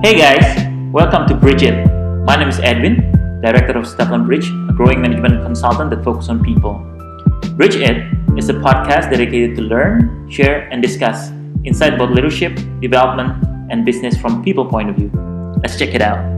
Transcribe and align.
Hey 0.00 0.16
guys, 0.16 0.64
welcome 0.92 1.26
to 1.26 1.34
Bridge 1.34 1.64
It. 1.64 1.84
My 2.22 2.36
name 2.36 2.48
is 2.48 2.60
Edwin, 2.60 3.10
Director 3.42 3.76
of 3.76 3.84
Stefan 3.84 4.26
Bridge, 4.26 4.46
a 4.46 4.72
growing 4.72 5.00
management 5.00 5.42
consultant 5.42 5.90
that 5.90 6.04
focuses 6.04 6.30
on 6.30 6.44
people. 6.44 6.74
Bridge 7.56 7.74
It 7.74 8.06
is 8.38 8.48
a 8.48 8.52
podcast 8.52 9.10
dedicated 9.10 9.56
to 9.56 9.62
learn, 9.62 10.30
share, 10.30 10.68
and 10.70 10.80
discuss 10.80 11.30
insight 11.64 11.94
about 11.94 12.12
leadership, 12.12 12.54
development, 12.80 13.42
and 13.72 13.84
business 13.84 14.16
from 14.16 14.44
people 14.44 14.64
point 14.64 14.88
of 14.88 14.94
view. 14.94 15.10
Let's 15.64 15.76
check 15.76 15.96
it 15.96 16.00
out. 16.00 16.37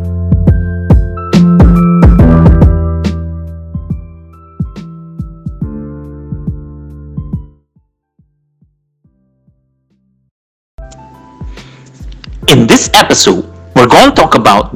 In 12.50 12.66
this 12.66 12.90
episode, 12.98 13.46
we're 13.78 13.86
going 13.86 14.10
to 14.10 14.16
talk 14.18 14.34
about 14.34 14.74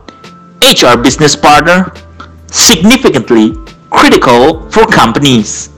HR 0.62 0.94
business 0.94 1.34
partner 1.34 1.90
significantly 2.46 3.50
critical 3.90 4.70
for 4.70 4.86
companies. 4.86 5.74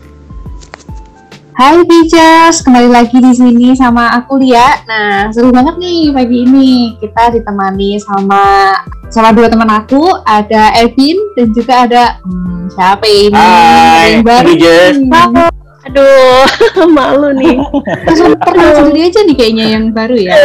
Hai 1.57 1.81
Teachers, 1.89 2.61
kembali 2.61 2.93
lagi 2.93 3.17
di 3.17 3.33
sini 3.33 3.73
sama 3.73 4.13
aku 4.13 4.37
Lia. 4.37 4.85
Nah, 4.85 5.33
seru 5.33 5.49
banget 5.49 5.81
nih 5.81 6.13
pagi 6.13 6.45
ini. 6.45 7.01
Kita 7.01 7.33
ditemani 7.33 7.97
sama 7.97 8.77
sama 9.09 9.33
dua 9.33 9.49
teman 9.49 9.73
aku, 9.73 10.21
ada 10.29 10.77
Evin 10.77 11.17
dan 11.33 11.49
juga 11.57 11.89
ada 11.89 12.21
hmm, 12.21 12.77
siapa 12.77 13.09
ini? 13.09 13.33
Hai, 13.33 14.21
Yang 14.21 14.25
baru. 14.29 14.49
Teachers. 14.53 14.97
Halo. 15.17 15.45
Aduh, 15.89 16.45
malu 16.93 17.33
nih. 17.41 17.57
Langsung 18.05 18.37
pernah 18.37 18.85
sendiri 18.85 19.09
aja 19.09 19.25
nih 19.25 19.37
kayaknya 19.41 19.67
yang 19.81 19.97
baru 19.97 20.17
ya. 20.21 20.37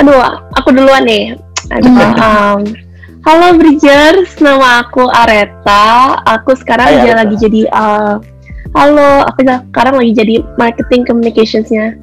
Aduh, 0.00 0.20
aku 0.56 0.68
duluan 0.72 1.04
nih. 1.04 1.36
Aduh, 1.70 1.92
um, 2.18 2.60
halo 3.28 3.54
Bridgers, 3.54 4.32
nama 4.40 4.82
aku 4.82 5.06
Areta. 5.06 6.18
Aku 6.24 6.56
sekarang 6.56 7.04
Hai, 7.04 7.12
lagi 7.14 7.36
jadi 7.36 7.68
uh, 7.70 8.16
halo, 8.74 9.28
aku 9.28 9.44
sekarang 9.44 10.00
lagi 10.00 10.12
jadi 10.16 10.36
marketing 10.56 11.04
communicationsnya 11.04 11.94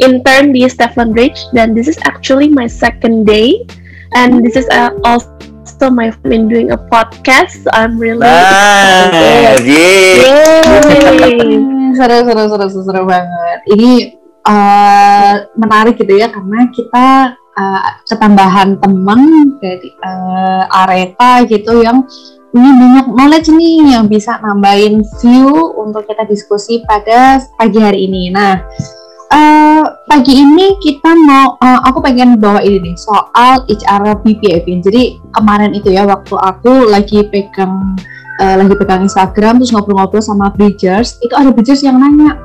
intern 0.00 0.54
di 0.54 0.64
Stefan 0.70 1.12
Bridge 1.12 1.38
dan 1.52 1.74
this 1.74 1.90
is 1.90 1.98
actually 2.06 2.48
my 2.48 2.66
second 2.70 3.26
day 3.26 3.66
and 4.14 4.44
this 4.44 4.56
is 4.56 4.68
uh, 4.70 4.94
also 5.04 5.90
my 5.90 6.14
in 6.30 6.48
doing 6.48 6.70
a 6.70 6.78
podcast. 6.78 7.66
So 7.66 7.68
I'm 7.74 7.98
really 7.98 8.24
excited. 8.26 9.66
yeay. 9.66 10.20
Seru, 11.92 12.24
seru, 12.24 12.42
seru, 12.48 12.80
seru 12.88 13.02
banget. 13.04 13.58
Ini 13.68 14.21
eh, 14.46 15.34
menarik 15.54 15.98
gitu 15.98 16.14
ya 16.18 16.30
karena 16.30 16.68
kita 16.74 17.38
eh, 17.56 17.82
ketambahan 18.06 18.78
teman 18.78 19.20
dari 19.62 19.90
eh, 19.90 20.64
Areta 20.68 21.46
gitu 21.46 21.82
yang 21.82 22.06
ini 22.52 22.68
banyak 22.68 23.06
knowledge 23.16 23.48
nih 23.48 23.96
yang 23.96 24.04
bisa 24.12 24.36
nambahin 24.44 25.00
view 25.24 25.72
untuk 25.80 26.04
kita 26.04 26.28
diskusi 26.28 26.84
pada 26.84 27.40
pagi 27.56 27.80
hari 27.80 28.04
ini. 28.04 28.28
Nah, 28.28 28.60
eh, 29.32 29.82
pagi 30.04 30.36
ini 30.36 30.76
kita 30.76 31.16
mau, 31.16 31.56
eh, 31.64 31.80
aku 31.88 32.04
pengen 32.04 32.36
bawa 32.36 32.60
ini 32.60 32.92
nih 32.92 32.96
soal 33.00 33.64
HR 33.64 34.20
BP 34.20 34.52
Evin. 34.52 34.84
Jadi 34.84 35.16
kemarin 35.32 35.72
itu 35.72 35.88
ya 35.88 36.04
waktu 36.04 36.36
aku 36.36 36.92
lagi 36.92 37.24
pegang 37.32 37.96
eh, 38.36 38.56
lagi 38.60 38.76
pegang 38.76 39.08
Instagram 39.08 39.56
terus 39.60 39.72
ngobrol-ngobrol 39.72 40.20
sama 40.20 40.52
Bridgers, 40.52 41.16
itu 41.24 41.32
ada 41.32 41.52
Bridgers 41.52 41.80
yang 41.80 41.96
nanya, 42.00 42.36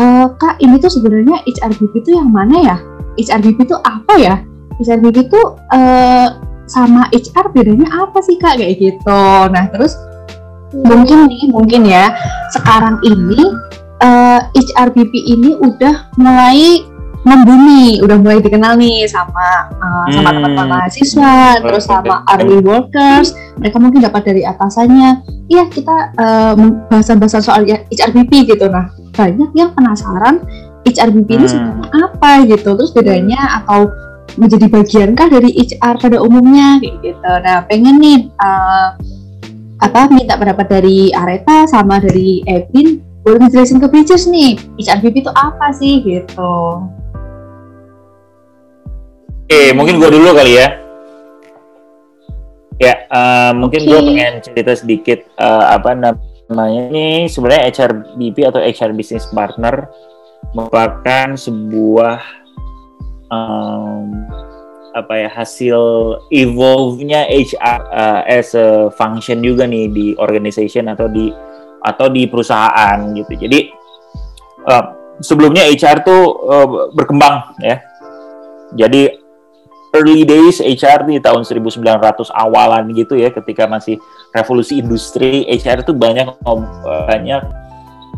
"Eh, 0.00 0.26
kak 0.40 0.56
ini 0.64 0.80
tuh 0.80 0.88
sebenarnya 0.88 1.44
HRBP 1.44 2.00
itu 2.00 2.16
yang 2.16 2.32
mana 2.32 2.56
ya? 2.56 2.76
HRBP 3.20 3.68
itu 3.68 3.76
apa 3.84 4.12
ya? 4.16 4.34
HRBP 4.80 5.28
itu 5.28 5.40
eh, 5.76 6.28
sama 6.64 7.04
HR 7.12 7.46
bedanya 7.52 8.08
apa 8.08 8.24
sih 8.24 8.40
kak 8.40 8.56
kayak 8.56 8.80
gitu. 8.80 9.22
Nah 9.52 9.68
terus 9.68 9.92
mungkin 10.72 11.28
nih 11.28 11.50
mungkin 11.52 11.82
ya 11.84 12.16
sekarang 12.54 12.96
ini 13.04 13.52
eh, 14.00 14.40
HRBP 14.56 15.12
ini 15.12 15.60
udah 15.60 16.08
mulai 16.16 16.80
membumi, 17.20 18.00
udah 18.00 18.16
mulai 18.16 18.40
dikenal 18.40 18.80
nih 18.80 19.04
sama 19.04 19.68
sama 20.08 20.30
Hmm. 20.30 20.40
teman-teman 20.40 20.66
mahasiswa, 20.72 21.60
terus 21.60 21.84
Oke. 21.84 21.92
sama 21.92 22.24
early 22.32 22.58
workers. 22.58 23.36
Mereka 23.60 23.76
mungkin 23.76 24.00
dapat 24.00 24.22
dari 24.24 24.42
atasannya. 24.42 25.20
Iya 25.46 25.68
kita 25.68 25.96
eh, 26.16 26.54
bahasa-bahasa 26.88 27.38
soal 27.38 27.66
ya- 27.66 27.84
HRBP 27.86 28.48
gitu. 28.48 28.66
Nah 28.66 28.88
banyak 29.12 29.50
yang 29.52 29.70
penasaran 29.70 30.40
HRBP 30.82 31.28
ini 31.30 31.44
Hmm. 31.44 31.52
sebenarnya 31.52 31.88
apa 32.08 32.30
gitu, 32.46 32.70
terus 32.72 32.90
bedanya 32.90 33.60
atau 33.60 33.92
menjadi 34.38 34.70
bagiankah 34.70 35.26
dari 35.28 35.50
HR 35.52 35.98
pada 35.98 36.22
umumnya 36.22 36.80
gitu. 36.80 37.30
Nah 37.44 37.66
pengen 37.66 38.00
nih 38.00 38.32
eh, 38.32 38.88
apa 39.80 40.08
minta 40.08 40.36
pendapat 40.36 40.66
dari 40.70 41.08
Areta 41.10 41.64
sama 41.64 42.00
dari 42.00 42.44
Evin 42.44 43.00
boleh 43.20 43.44
dijelasin 43.44 43.76
ke 43.76 43.88
Bridges 43.88 44.24
nih 44.24 44.56
HRBP 44.78 45.20
itu 45.20 45.32
apa 45.32 45.68
sih 45.70 46.00
gitu. 46.00 46.80
Oke, 49.50 49.74
mungkin 49.74 49.98
gue 49.98 50.14
dulu 50.14 50.30
kali 50.30 50.62
ya. 50.62 50.78
Ya, 52.78 52.94
eh, 53.02 53.50
mungkin 53.50 53.82
gue 53.82 53.98
Oke. 53.98 54.06
pengen 54.14 54.38
cerita 54.46 54.78
sedikit 54.78 55.26
eh, 55.26 55.64
apa 55.74 55.90
namanya 55.90 56.86
ini 56.86 57.26
sebenarnya 57.26 57.66
HRBP 57.74 58.46
atau 58.46 58.62
HR 58.62 58.94
Business 58.94 59.26
Partner 59.34 59.90
merupakan 60.54 61.34
sebuah 61.34 62.22
em, 63.26 64.22
apa 64.94 65.14
ya 65.18 65.28
hasil 65.34 65.82
evolve-nya 66.30 67.26
HR 67.26 67.80
eh, 67.90 68.38
as 68.38 68.54
a 68.54 68.86
function 68.94 69.42
juga 69.42 69.66
nih 69.66 69.90
di 69.90 70.06
organization 70.14 70.94
atau 70.94 71.10
di 71.10 71.26
atau 71.82 72.06
di 72.06 72.22
perusahaan 72.30 73.02
gitu. 73.18 73.34
Jadi 73.34 73.66
eh, 74.70 74.84
sebelumnya 75.18 75.66
HR 75.66 76.06
tuh 76.06 76.22
eh, 76.38 76.68
berkembang 76.94 77.58
ya. 77.58 77.82
Jadi 78.78 79.19
early 79.94 80.22
days 80.22 80.62
HR 80.62 81.06
di 81.06 81.18
tahun 81.18 81.42
1900 81.42 81.82
awalan 82.30 82.90
gitu 82.94 83.18
ya 83.18 83.34
ketika 83.34 83.66
masih 83.66 83.98
revolusi 84.30 84.78
industri 84.78 85.46
HR 85.50 85.82
itu 85.82 85.92
banyak 85.94 86.30
banyak 87.10 87.42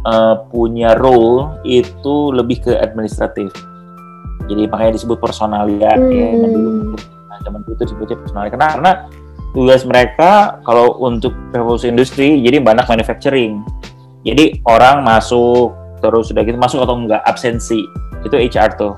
eh, 0.04 0.34
punya 0.52 0.96
role 0.98 1.56
itu 1.64 2.32
lebih 2.34 2.68
ke 2.68 2.72
administratif. 2.76 3.52
Jadi 4.50 4.66
makanya 4.68 4.98
disebut 4.98 5.22
personalia 5.22 5.96
ya 5.96 6.28
Hmm. 6.34 6.50
dulu 6.50 6.70
nah, 7.30 7.38
zaman 7.46 7.60
dulu 7.64 7.74
itu 7.78 7.84
disebutnya 7.88 8.16
personalia 8.20 8.50
karena, 8.52 8.68
karena 8.76 8.92
tugas 9.52 9.82
mereka 9.84 10.30
kalau 10.64 10.96
untuk 11.00 11.32
revolusi 11.52 11.88
industri 11.88 12.40
jadi 12.42 12.60
banyak 12.60 12.84
manufacturing. 12.88 13.62
Jadi 14.22 14.62
orang 14.68 15.02
masuk 15.02 15.74
terus 16.02 16.30
sudah 16.30 16.42
gitu 16.42 16.58
masuk 16.58 16.82
atau 16.82 16.98
enggak 16.98 17.22
absensi 17.22 17.86
itu 18.26 18.34
HR 18.34 18.74
tuh 18.74 18.92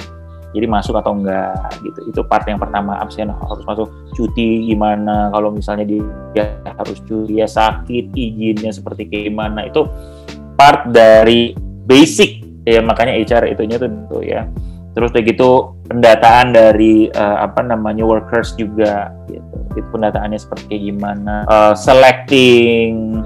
jadi 0.54 0.70
masuk 0.70 0.94
atau 0.94 1.18
enggak 1.18 1.50
gitu. 1.82 2.00
Itu 2.14 2.20
part 2.24 2.46
yang 2.46 2.62
pertama 2.62 2.96
absen 3.02 3.28
harus 3.28 3.66
masuk. 3.66 3.90
Cuti 4.14 4.70
gimana 4.70 5.28
kalau 5.34 5.50
misalnya 5.50 5.84
dia 5.84 6.46
harus 6.64 7.02
cuti 7.02 7.42
ya 7.42 7.48
sakit 7.50 8.14
izinnya 8.14 8.70
seperti 8.70 9.10
gimana 9.10 9.66
itu 9.66 9.82
part 10.54 10.86
dari 10.94 11.52
basic. 11.84 12.46
Ya 12.64 12.80
makanya 12.80 13.18
HR 13.18 13.50
itunya 13.50 13.76
tuh 13.76 13.90
tuh 14.08 14.22
ya. 14.22 14.46
Terus 14.94 15.10
kayak 15.10 15.34
gitu 15.34 15.74
pendataan 15.90 16.54
dari 16.54 17.10
eh, 17.10 17.36
apa 17.42 17.60
namanya 17.66 18.06
workers 18.06 18.54
juga 18.54 19.10
gitu. 19.26 19.56
Itu 19.74 19.88
pendataannya 19.90 20.38
seperti 20.38 20.94
gimana 20.94 21.42
Eh, 21.50 21.74
selecting 21.74 23.18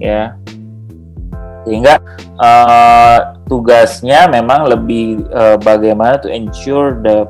ya 0.00 0.34
sehingga 1.64 2.00
eh, 2.40 3.18
tugasnya 3.46 4.30
memang 4.30 4.68
lebih 4.68 5.26
eh, 5.28 5.56
bagaimana 5.60 6.16
to 6.20 6.30
ensure 6.30 6.96
the 7.04 7.26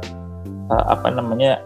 eh, 0.70 0.84
apa 0.86 1.10
namanya 1.10 1.58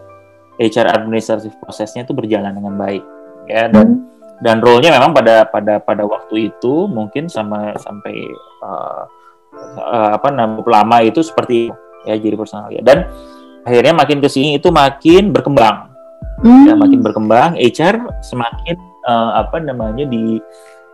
HR 0.55 0.87
administrative 0.95 1.53
prosesnya 1.59 2.07
itu 2.07 2.15
berjalan 2.15 2.55
dengan 2.55 2.73
baik 2.79 3.03
ya. 3.51 3.67
Dan 3.69 4.07
dan 4.43 4.59
role-nya 4.59 4.91
memang 4.91 5.15
pada 5.15 5.47
pada 5.47 5.79
pada 5.79 6.03
waktu 6.03 6.51
itu 6.51 6.89
mungkin 6.89 7.31
sama 7.31 7.75
sampai 7.79 8.15
eh, 8.63 9.03
eh, 9.79 10.09
apa 10.15 10.27
namanya 10.33 10.65
lama 10.65 10.97
itu 11.05 11.21
seperti 11.21 11.69
ya 12.07 12.15
jadi 12.17 12.35
personal 12.35 12.71
ya. 12.73 12.81
Dan 12.81 13.05
akhirnya 13.65 13.93
makin 13.93 14.19
ke 14.21 14.29
sini 14.29 14.57
itu 14.57 14.69
makin 14.73 15.31
berkembang. 15.33 15.91
Hmm. 16.35 16.67
ya 16.67 16.75
makin 16.75 16.99
berkembang 16.99 17.55
HR 17.55 18.11
semakin 18.19 18.75
eh, 19.07 19.31
apa 19.39 19.55
namanya 19.63 20.03
di 20.03 20.35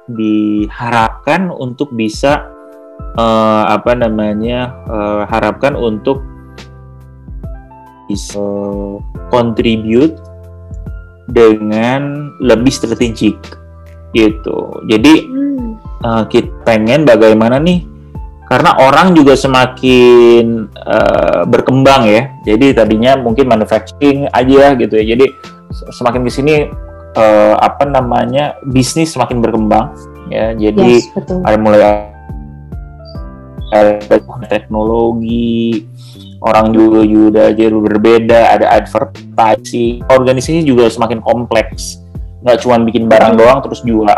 diharapkan 0.09 1.53
untuk 1.53 1.93
bisa 1.93 2.49
eh, 3.17 3.63
apa 3.69 3.93
namanya 3.93 4.73
eh, 4.89 5.23
harapkan 5.29 5.77
untuk 5.77 6.23
bisa 8.09 8.43
contribute 9.31 10.17
dengan 11.31 12.33
lebih 12.43 12.73
strategik 12.73 13.37
gitu. 14.11 14.83
Jadi 14.89 15.13
Hmm. 15.27 15.79
eh, 16.03 16.23
kita 16.27 16.51
pengen 16.67 17.07
bagaimana 17.07 17.61
nih 17.61 17.91
karena 18.51 18.75
orang 18.83 19.15
juga 19.15 19.39
semakin 19.39 20.67
eh, 20.75 20.91
uh, 20.91 21.47
berkembang 21.47 22.03
ya. 22.03 22.35
Jadi 22.43 22.75
tadinya 22.75 23.15
mungkin 23.15 23.47
manufacturing 23.47 24.27
aja 24.27 24.75
gitu 24.75 24.91
ya. 24.99 25.15
Jadi 25.15 25.31
semakin 25.71 26.27
ke 26.27 26.31
sini 26.35 26.67
uh, 27.15 27.55
apa 27.59 27.83
namanya 27.87 28.59
bisnis 28.67 29.13
semakin 29.15 29.39
berkembang 29.43 29.95
ya. 30.31 30.55
Jadi 30.55 31.01
yes, 31.01 31.11
betul. 31.15 31.41
ada 31.43 31.57
mulai 31.57 31.79
ada 33.71 34.03
teknologi, 34.51 35.87
orang 36.43 36.75
juga 36.75 37.01
juga 37.07 37.43
jadi 37.55 37.71
berbeda, 37.71 38.59
ada 38.59 38.67
advertising, 38.75 40.03
organisasi 40.11 40.67
juga 40.67 40.91
semakin 40.91 41.23
kompleks. 41.23 42.03
Nggak 42.43 42.57
cuma 42.65 42.81
bikin 42.83 43.05
barang 43.07 43.39
doang 43.39 43.63
terus 43.63 43.79
jual 43.85 44.11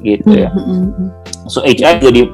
gitu 0.00 0.30
ya. 0.32 0.48
So 1.50 1.66
HR 1.66 1.98
jadi 1.98 2.30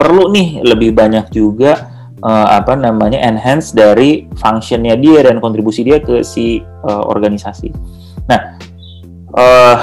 perlu 0.00 0.32
nih 0.34 0.64
lebih 0.66 0.96
banyak 0.96 1.30
juga 1.30 1.92
uh, 2.24 2.48
apa 2.58 2.74
namanya 2.74 3.20
enhance 3.22 3.70
dari 3.70 4.26
functionnya 4.34 4.96
dia 4.96 5.22
dan 5.22 5.38
kontribusi 5.38 5.86
dia 5.86 6.02
ke 6.02 6.26
si 6.26 6.62
uh, 6.62 7.04
organisasi. 7.06 7.70
Nah, 8.26 8.58
uh, 9.36 9.76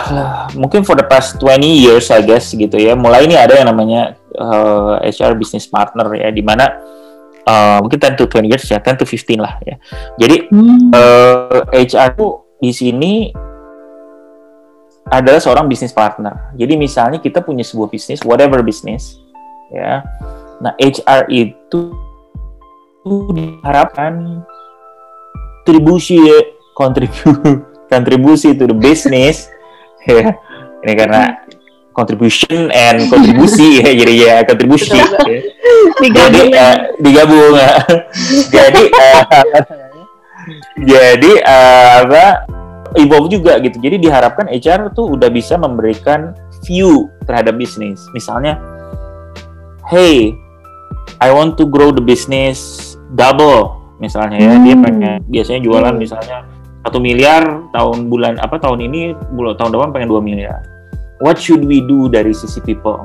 mungkin 0.56 0.86
for 0.86 0.96
the 0.98 1.06
past 1.06 1.38
20 1.42 1.62
years 1.66 2.10
I 2.13 2.22
guess 2.25 2.54
gitu 2.54 2.78
ya, 2.78 2.94
mulai 2.94 3.25
ini 3.25 3.36
ada 3.36 3.57
yang 3.57 3.69
namanya 3.69 4.18
uh, 4.38 4.98
HR 5.04 5.36
business 5.36 5.66
partner 5.69 6.07
ya, 6.16 6.30
di 6.30 6.42
mana 6.42 6.80
uh, 7.46 7.78
mungkin 7.81 8.00
10 8.00 8.19
to 8.19 8.25
20 8.30 8.50
years 8.50 8.66
ya, 8.69 8.80
10 8.81 9.01
to 9.01 9.06
15 9.06 9.38
lah 9.42 9.57
ya. 9.66 9.75
Jadi 10.18 10.50
hmm. 10.50 10.94
uh, 10.94 11.62
HR 11.74 12.18
itu 12.18 12.28
di 12.60 12.72
sini 12.75 13.13
adalah 15.10 15.42
seorang 15.42 15.66
business 15.66 15.92
partner. 15.92 16.54
Jadi 16.54 16.78
misalnya 16.78 17.18
kita 17.18 17.42
punya 17.42 17.66
sebuah 17.66 17.90
bisnis, 17.90 18.22
whatever 18.22 18.62
business, 18.62 19.18
ya. 19.74 20.06
Nah 20.62 20.78
HR 20.78 21.25
itu 21.34 21.98
diharapkan 23.34 24.44
kontribusi 25.63 26.19
kontribusi 26.74 27.69
kontribusi 27.90 28.56
to 28.56 28.70
the 28.70 28.78
business. 28.78 29.50
Ya 30.08 30.32
ini 30.80 30.96
karena 30.96 31.44
contribution 31.92 32.72
and 32.72 33.12
kontribusi 33.12 33.78
ya 33.84 33.92
jadi 33.92 34.14
ya 34.16 34.36
kontribusi 34.48 34.96
ya. 34.96 35.06
jadi 36.08 36.42
uh, 36.56 36.76
digabung. 37.04 37.60
Jadi 38.48 38.84
uh, 38.96 39.24
jadi 40.96 41.32
uh, 41.44 41.88
apa 42.08 42.26
evolve 42.96 43.28
juga 43.28 43.60
gitu. 43.60 43.76
Jadi 43.76 44.00
diharapkan 44.00 44.48
HR 44.48 44.96
tuh 44.96 45.20
udah 45.20 45.28
bisa 45.28 45.60
memberikan 45.60 46.32
view 46.64 47.08
terhadap 47.24 47.56
bisnis 47.56 48.04
misalnya 48.12 48.60
hey 49.88 50.36
I 51.20 51.30
want 51.32 51.56
to 51.60 51.68
grow 51.68 51.92
the 51.92 52.04
business 52.04 52.96
double 53.16 53.80
misalnya 54.00 54.40
ya. 54.40 54.54
Hmm. 54.56 54.64
dia 54.64 54.76
pengen 54.80 55.18
biasanya 55.28 55.60
jualan 55.64 55.94
hmm. 55.96 56.02
misalnya 56.02 56.38
satu 56.86 56.98
miliar 57.00 57.44
tahun 57.76 58.08
bulan 58.08 58.40
apa 58.40 58.56
tahun 58.60 58.80
ini 58.88 59.16
bulan 59.36 59.60
tahun 59.60 59.76
depan 59.76 59.90
pengen 59.92 60.10
dua 60.12 60.22
miliar. 60.24 60.62
What 61.20 61.36
should 61.36 61.68
we 61.68 61.84
do 61.84 62.08
dari 62.08 62.31
sisi 62.31 62.64
people? 62.64 63.04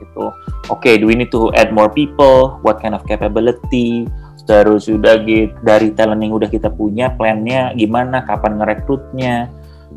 Gitu. 0.00 0.24
Oke 0.24 0.32
okay, 0.72 0.94
do 0.96 1.04
we 1.04 1.16
need 1.16 1.28
to 1.28 1.52
add 1.52 1.70
more 1.74 1.92
people? 1.92 2.56
What 2.64 2.80
kind 2.80 2.96
of 2.96 3.04
capability? 3.04 4.08
Terus 4.44 4.88
sudah 4.88 5.24
gitu 5.24 5.52
dari 5.64 5.92
talent 5.92 6.20
yang 6.20 6.36
udah 6.36 6.48
kita 6.48 6.72
punya 6.72 7.12
plannya 7.12 7.76
gimana? 7.76 8.24
Kapan 8.24 8.60
ngerekrutnya 8.60 9.52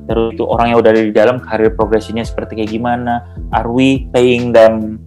terus 0.08 0.40
itu 0.40 0.48
orang 0.48 0.72
yang 0.72 0.80
udah 0.80 0.92
ada 0.96 1.04
di 1.04 1.12
dalam 1.12 1.36
karir 1.44 1.76
progresinya 1.76 2.24
seperti 2.24 2.64
kayak 2.64 2.72
gimana? 2.72 3.28
Are 3.52 3.68
we 3.68 4.08
paying 4.16 4.56
them 4.56 5.00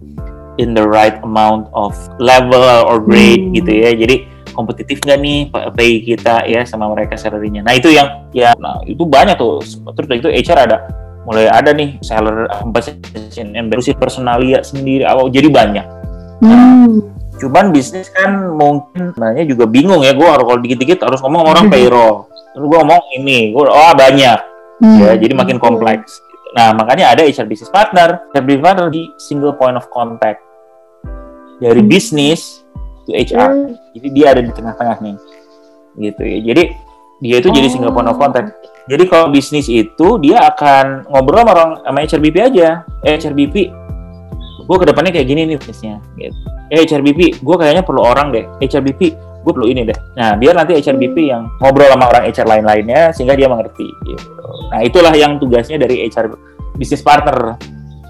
in 0.61 0.77
the 0.77 0.83
right 0.83 1.15
amount 1.23 1.69
of 1.73 1.95
level 2.19 2.61
or 2.61 2.99
grade 2.99 3.49
hmm. 3.49 3.55
gitu 3.55 3.71
ya. 3.71 3.91
Jadi 3.95 4.27
kompetitif 4.51 5.01
nggak 5.01 5.19
nih 5.19 5.39
pay 5.73 6.03
kita 6.03 6.45
ya 6.45 6.63
sama 6.67 6.91
mereka 6.91 7.17
salary-nya. 7.17 7.63
Nah 7.63 7.73
itu 7.75 7.89
yang 7.91 8.29
ya 8.35 8.51
nah 8.59 8.79
itu 8.85 9.03
banyak 9.03 9.35
tuh. 9.35 9.63
Terus 9.95 10.07
itu 10.21 10.29
HR 10.29 10.59
ada 10.69 10.77
mulai 11.25 11.47
ada 11.47 11.69
nih 11.71 12.01
seller 12.01 12.49
compensation 12.59 13.53
and 13.53 13.69
benefit 13.69 13.97
personalia 13.97 14.61
sendiri 14.65 15.05
awal 15.05 15.29
jadi 15.29 15.49
banyak. 15.49 15.87
Hmm. 16.41 17.05
cuman 17.41 17.73
bisnis 17.73 18.09
kan 18.13 18.53
mungkin 18.53 19.17
sebenarnya 19.17 19.49
juga 19.49 19.65
bingung 19.65 20.05
ya 20.05 20.13
gue 20.13 20.29
harus 20.29 20.45
kalau 20.45 20.61
dikit-dikit 20.61 21.01
harus 21.01 21.25
ngomong 21.25 21.41
orang 21.41 21.65
payroll. 21.73 22.29
Terus 22.53 22.65
gue 22.69 22.77
ngomong 22.77 23.01
ini, 23.17 23.49
gue 23.49 23.65
oh 23.65 23.93
banyak. 23.97 24.39
Hmm. 24.77 24.97
Ya, 25.01 25.17
jadi 25.17 25.33
makin 25.33 25.57
kompleks. 25.57 26.21
Nah, 26.53 26.69
makanya 26.77 27.17
ada 27.17 27.25
HR 27.25 27.49
business 27.49 27.73
partner. 27.73 28.29
HR 28.37 28.45
business 28.45 28.65
partner 28.65 28.87
di 28.93 29.09
single 29.17 29.57
point 29.57 29.73
of 29.73 29.89
contact 29.89 30.51
dari 31.61 31.81
hmm. 31.85 31.89
bisnis 31.89 32.60
to 33.11 33.15
HR. 33.19 33.49
Hmm. 33.51 33.75
Jadi 33.99 34.07
dia 34.15 34.25
ada 34.31 34.41
di 34.41 34.51
tengah-tengah 34.55 34.97
nih. 35.03 35.15
Gitu 35.99 36.23
ya. 36.23 36.37
Jadi 36.51 36.63
dia 37.21 37.35
itu 37.37 37.49
oh. 37.51 37.53
jadi 37.53 37.67
single 37.67 37.93
point 37.93 38.07
of 38.07 38.17
contact. 38.17 38.55
Jadi 38.89 39.03
kalau 39.05 39.29
bisnis 39.29 39.69
itu 39.69 40.07
dia 40.23 40.41
akan 40.47 41.05
ngobrol 41.11 41.45
sama 41.45 41.51
orang 41.53 41.69
sama 41.85 41.97
HRBP 42.01 42.37
aja. 42.41 42.81
Eh 43.05 43.13
HRBP, 43.19 43.55
gue 44.65 44.77
ke 44.81 44.85
depannya 44.89 45.11
kayak 45.13 45.27
gini 45.29 45.53
nih 45.53 45.55
bisnisnya. 45.61 46.01
Gitu. 46.17 46.33
Eh 46.73 46.81
HRBP, 46.87 47.43
gue 47.43 47.55
kayaknya 47.59 47.83
perlu 47.85 48.01
orang 48.01 48.33
deh. 48.33 48.47
HRBP, 48.63 49.01
gue 49.45 49.51
perlu 49.53 49.69
ini 49.69 49.85
deh. 49.85 49.97
Nah 50.17 50.33
biar 50.33 50.57
nanti 50.57 50.79
HRBP 50.81 51.17
hmm. 51.17 51.29
yang 51.29 51.41
ngobrol 51.61 51.93
sama 51.93 52.09
orang 52.09 52.23
HR 52.25 52.47
lain-lainnya 52.47 53.01
sehingga 53.13 53.37
dia 53.37 53.45
mengerti. 53.45 53.85
Gitu. 53.85 54.25
Nah 54.73 54.79
itulah 54.81 55.13
yang 55.13 55.37
tugasnya 55.37 55.77
dari 55.77 56.09
HR 56.09 56.33
business 56.73 57.05
partner 57.05 57.59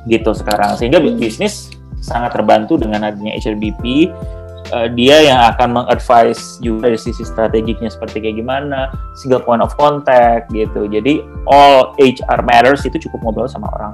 gitu 0.07 0.31
sekarang. 0.31 0.79
Sehingga 0.79 1.03
bisnis 1.03 1.67
sangat 1.99 2.31
terbantu 2.35 2.79
dengan 2.79 3.11
adanya 3.11 3.35
HRBP. 3.37 4.07
Uh, 4.71 4.87
dia 4.95 5.19
yang 5.19 5.39
akan 5.51 5.83
mengadvise 5.83 6.55
juga 6.63 6.87
dari 6.87 6.95
sisi 6.95 7.27
strategiknya 7.27 7.91
seperti 7.91 8.23
kayak 8.23 8.39
gimana, 8.39 8.87
single 9.19 9.43
point 9.43 9.59
of 9.59 9.75
contact 9.75 10.47
gitu. 10.55 10.87
Jadi 10.87 11.19
all 11.51 11.91
HR 11.99 12.39
matters 12.47 12.87
itu 12.87 12.95
cukup 13.07 13.19
ngobrol 13.27 13.51
sama 13.51 13.67
orang 13.75 13.93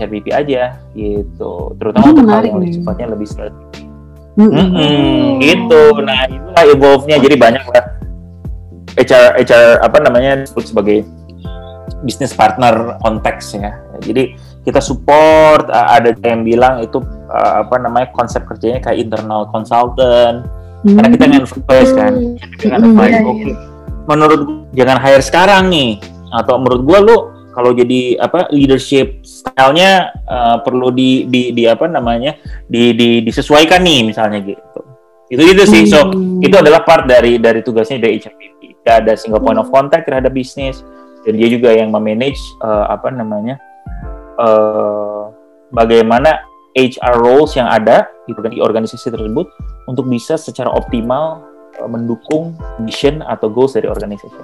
HRBP 0.00 0.32
aja 0.32 0.80
gitu. 0.96 1.76
Terutama 1.76 2.08
hmm, 2.08 2.12
untuk 2.16 2.26
hal 2.32 2.42
yang 2.48 2.60
sifatnya 2.72 3.06
lebih 3.12 3.28
strategis. 3.28 3.84
Mm 4.38 4.48
-hmm. 4.48 4.66
-hmm, 4.70 5.22
gitu. 5.42 5.82
Nah, 6.00 6.24
itulah 6.30 6.64
evolve-nya. 6.64 7.16
Jadi 7.20 7.36
banyak 7.36 7.64
lah 7.68 7.84
HR 8.98 9.24
HR 9.44 9.64
apa 9.84 9.98
namanya 10.02 10.42
disebut 10.42 10.64
sebagai 10.74 10.98
business 12.02 12.34
partner 12.34 12.98
konteks 13.02 13.58
ya. 13.58 13.74
Jadi 14.02 14.38
kita 14.68 14.84
support 14.84 15.72
ada 15.72 16.12
yang 16.28 16.44
bilang 16.44 16.84
itu 16.84 17.00
uh, 17.32 17.64
apa 17.64 17.80
namanya 17.80 18.12
konsep 18.12 18.44
kerjanya 18.44 18.84
kayak 18.84 19.00
internal 19.00 19.48
consultant 19.48 20.44
hmm. 20.84 20.92
karena 20.92 21.08
kita 21.16 21.24
nge-advise 21.24 21.92
kan 21.96 22.12
kita 22.60 22.76
hmm. 22.76 22.84
advice 22.84 23.16
hmm, 23.16 23.30
oke 23.32 23.40
okay. 23.40 23.54
menurut 24.04 24.40
jangan 24.76 25.00
hire 25.00 25.24
sekarang 25.24 25.72
nih 25.72 25.96
atau 26.36 26.60
menurut 26.60 26.82
gua 26.84 26.98
lu 27.00 27.16
kalau 27.56 27.72
jadi 27.72 28.20
apa 28.20 28.52
leadership 28.52 29.24
stylenya 29.24 30.12
uh, 30.28 30.60
perlu 30.60 30.92
di, 30.92 31.24
di 31.26 31.56
di 31.56 31.64
apa 31.64 31.88
namanya 31.88 32.36
di, 32.68 32.92
di 32.92 33.24
disesuaikan 33.24 33.80
nih 33.80 34.04
misalnya 34.04 34.44
gitu 34.44 34.80
itu 35.32 35.42
itu 35.56 35.62
sih 35.64 35.82
so 35.88 36.12
hmm. 36.12 36.44
itu 36.44 36.60
adalah 36.60 36.84
part 36.84 37.08
dari 37.08 37.40
dari 37.40 37.64
tugasnya 37.64 37.96
dari 37.96 38.20
HRBP 38.20 38.84
ada 38.84 39.16
single 39.16 39.40
point 39.40 39.60
of 39.60 39.72
contact 39.72 40.08
terhadap 40.08 40.32
bisnis 40.32 40.84
dan 41.24 41.36
dia 41.36 41.48
juga 41.48 41.72
yang 41.72 41.92
memanage 41.92 42.40
uh, 42.64 42.88
apa 42.88 43.12
namanya 43.12 43.60
uh, 44.38 45.34
bagaimana 45.74 46.46
HR 46.78 47.14
roles 47.18 47.58
yang 47.58 47.66
ada 47.66 48.06
di 48.24 48.62
organisasi 48.62 49.10
tersebut 49.10 49.50
untuk 49.90 50.06
bisa 50.06 50.38
secara 50.38 50.70
optimal 50.70 51.42
uh, 51.82 51.88
mendukung 51.90 52.54
mission 52.78 53.20
atau 53.26 53.50
goals 53.50 53.74
dari 53.74 53.90
organisasi. 53.90 54.38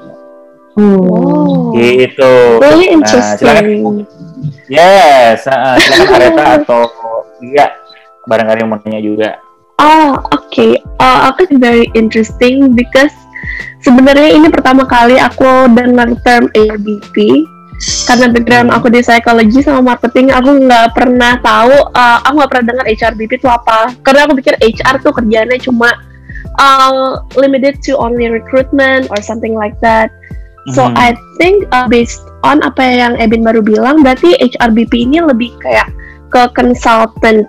Oh. 0.75 1.71
Gitu. 1.79 2.35
Nah, 2.59 2.75
interesting. 2.75 3.47
Nah, 3.47 3.63
silakan. 3.63 3.95
Yes, 4.67 5.47
uh, 5.47 5.79
silakan 5.79 6.19
Areta 6.19 6.45
atau 6.59 6.83
iya 7.39 7.71
barangkali 8.27 8.59
yang 8.67 8.71
mau 8.73 8.81
tanya 8.83 8.99
juga. 8.99 9.39
Ah, 9.79 10.19
oke. 10.35 10.51
Okay. 10.51 10.73
Uh, 10.99 11.31
aku 11.31 11.47
very 11.59 11.87
interesting 11.95 12.75
because 12.75 13.15
sebenarnya 13.83 14.35
ini 14.35 14.51
pertama 14.51 14.87
kali 14.87 15.19
aku 15.19 15.71
dengar 15.75 16.11
term 16.27 16.51
ARBP 16.55 17.47
karena 17.83 18.31
background 18.31 18.71
aku 18.71 18.87
di 18.89 19.03
psikologi 19.03 19.59
sama 19.61 19.95
marketing 19.95 20.31
aku 20.31 20.63
nggak 20.63 20.95
pernah 20.95 21.37
tahu 21.43 21.75
uh, 21.93 22.19
aku 22.23 22.35
nggak 22.39 22.51
pernah 22.53 22.67
dengar 22.71 22.85
HRBP 22.87 23.33
itu 23.43 23.49
apa. 23.51 23.93
Karena 24.07 24.29
aku 24.29 24.39
pikir 24.39 24.55
HR 24.63 25.03
tuh 25.03 25.13
kerjanya 25.13 25.59
cuma 25.59 25.91
uh, 26.63 27.21
limited 27.35 27.83
to 27.83 27.99
only 27.99 28.31
recruitment 28.31 29.11
or 29.11 29.19
something 29.21 29.53
like 29.53 29.75
that. 29.83 30.13
So 30.73 30.89
mm-hmm. 30.89 30.97
I 30.97 31.09
think 31.37 31.69
uh, 31.75 31.91
based 31.91 32.25
on 32.47 32.65
apa 32.65 32.81
yang 32.81 33.21
Ebin 33.21 33.45
baru 33.45 33.61
bilang 33.61 34.01
berarti 34.01 34.33
HRBP 34.41 35.11
ini 35.11 35.21
lebih 35.21 35.53
kayak 35.61 35.93
ke 36.33 36.49
consultant 36.57 37.45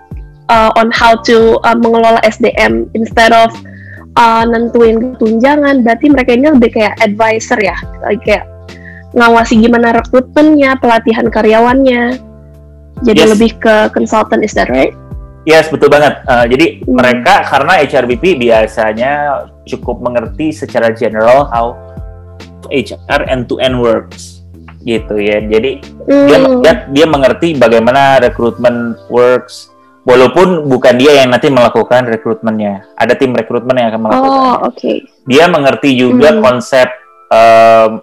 uh, 0.52 0.70
on 0.76 0.92
how 0.92 1.16
to 1.24 1.56
uh, 1.64 1.76
mengelola 1.78 2.20
SDM 2.28 2.92
instead 2.92 3.32
of 3.32 3.54
uh, 4.20 4.44
nentuin 4.44 5.16
tunjangan. 5.16 5.80
Berarti 5.80 6.12
mereka 6.12 6.36
ini 6.36 6.52
lebih 6.52 6.76
kayak 6.76 6.98
advisor 7.00 7.56
ya. 7.56 7.76
Kayak 8.20 8.55
ngawasi 9.16 9.64
gimana 9.64 9.96
rekrutmennya, 9.96 10.76
pelatihan 10.76 11.26
karyawannya. 11.32 12.20
Jadi 13.04 13.20
yes. 13.24 13.30
lebih 13.32 13.50
ke 13.60 13.88
consultant, 13.92 14.44
is 14.44 14.52
that 14.52 14.68
right? 14.68 14.92
Yes, 15.48 15.70
betul 15.70 15.88
banget. 15.88 16.20
Uh, 16.26 16.44
jadi 16.44 16.82
hmm. 16.82 16.90
mereka 16.90 17.46
karena 17.46 17.80
HRBP 17.80 18.40
biasanya 18.40 19.12
cukup 19.64 20.02
mengerti 20.02 20.50
secara 20.52 20.90
general 20.92 21.48
how 21.48 21.78
HR 22.66 23.30
end 23.30 23.46
to 23.46 23.56
end 23.62 23.78
works 23.78 24.42
gitu 24.82 25.16
ya. 25.16 25.38
Jadi 25.38 25.82
Hmm. 26.06 26.26
dia 26.26 26.38
dia 26.62 26.74
dia 26.90 27.06
mengerti 27.06 27.54
bagaimana 27.54 28.18
rekrutmen 28.18 28.98
works 29.06 29.70
walaupun 30.02 30.66
bukan 30.66 30.94
dia 30.98 31.22
yang 31.22 31.30
nanti 31.30 31.46
melakukan 31.46 32.10
rekrutmennya. 32.10 32.82
Ada 32.98 33.14
tim 33.14 33.30
rekrutmen 33.30 33.78
yang 33.78 33.94
akan 33.94 34.00
melakukan. 34.02 34.30
Oh, 34.30 34.54
oke. 34.66 34.92
Dia 35.30 35.46
mengerti 35.46 35.94
juga 35.94 36.34
Hmm. 36.34 36.42
konsep 36.42 36.90
um, 37.30 38.02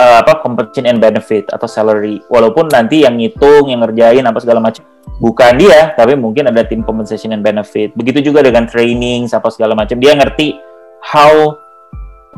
uh, 0.00 0.16
apa 0.24 0.40
compensation 0.40 0.88
and 0.88 0.98
benefit 0.98 1.44
atau 1.52 1.68
salary. 1.68 2.24
Walaupun 2.32 2.72
nanti 2.72 3.04
yang 3.04 3.20
ngitung, 3.20 3.68
yang 3.68 3.84
ngerjain 3.84 4.24
apa 4.24 4.40
segala 4.40 4.64
macam 4.64 4.80
bukan 5.20 5.52
dia, 5.60 5.92
tapi 5.92 6.16
mungkin 6.16 6.48
ada 6.48 6.64
tim 6.64 6.80
compensation 6.80 7.36
and 7.36 7.44
benefit. 7.44 7.92
Begitu 7.92 8.32
juga 8.32 8.40
dengan 8.40 8.64
training 8.64 9.28
apa 9.28 9.52
segala 9.52 9.76
macam. 9.76 10.00
Dia 10.00 10.16
ngerti 10.16 10.56
how 11.04 11.60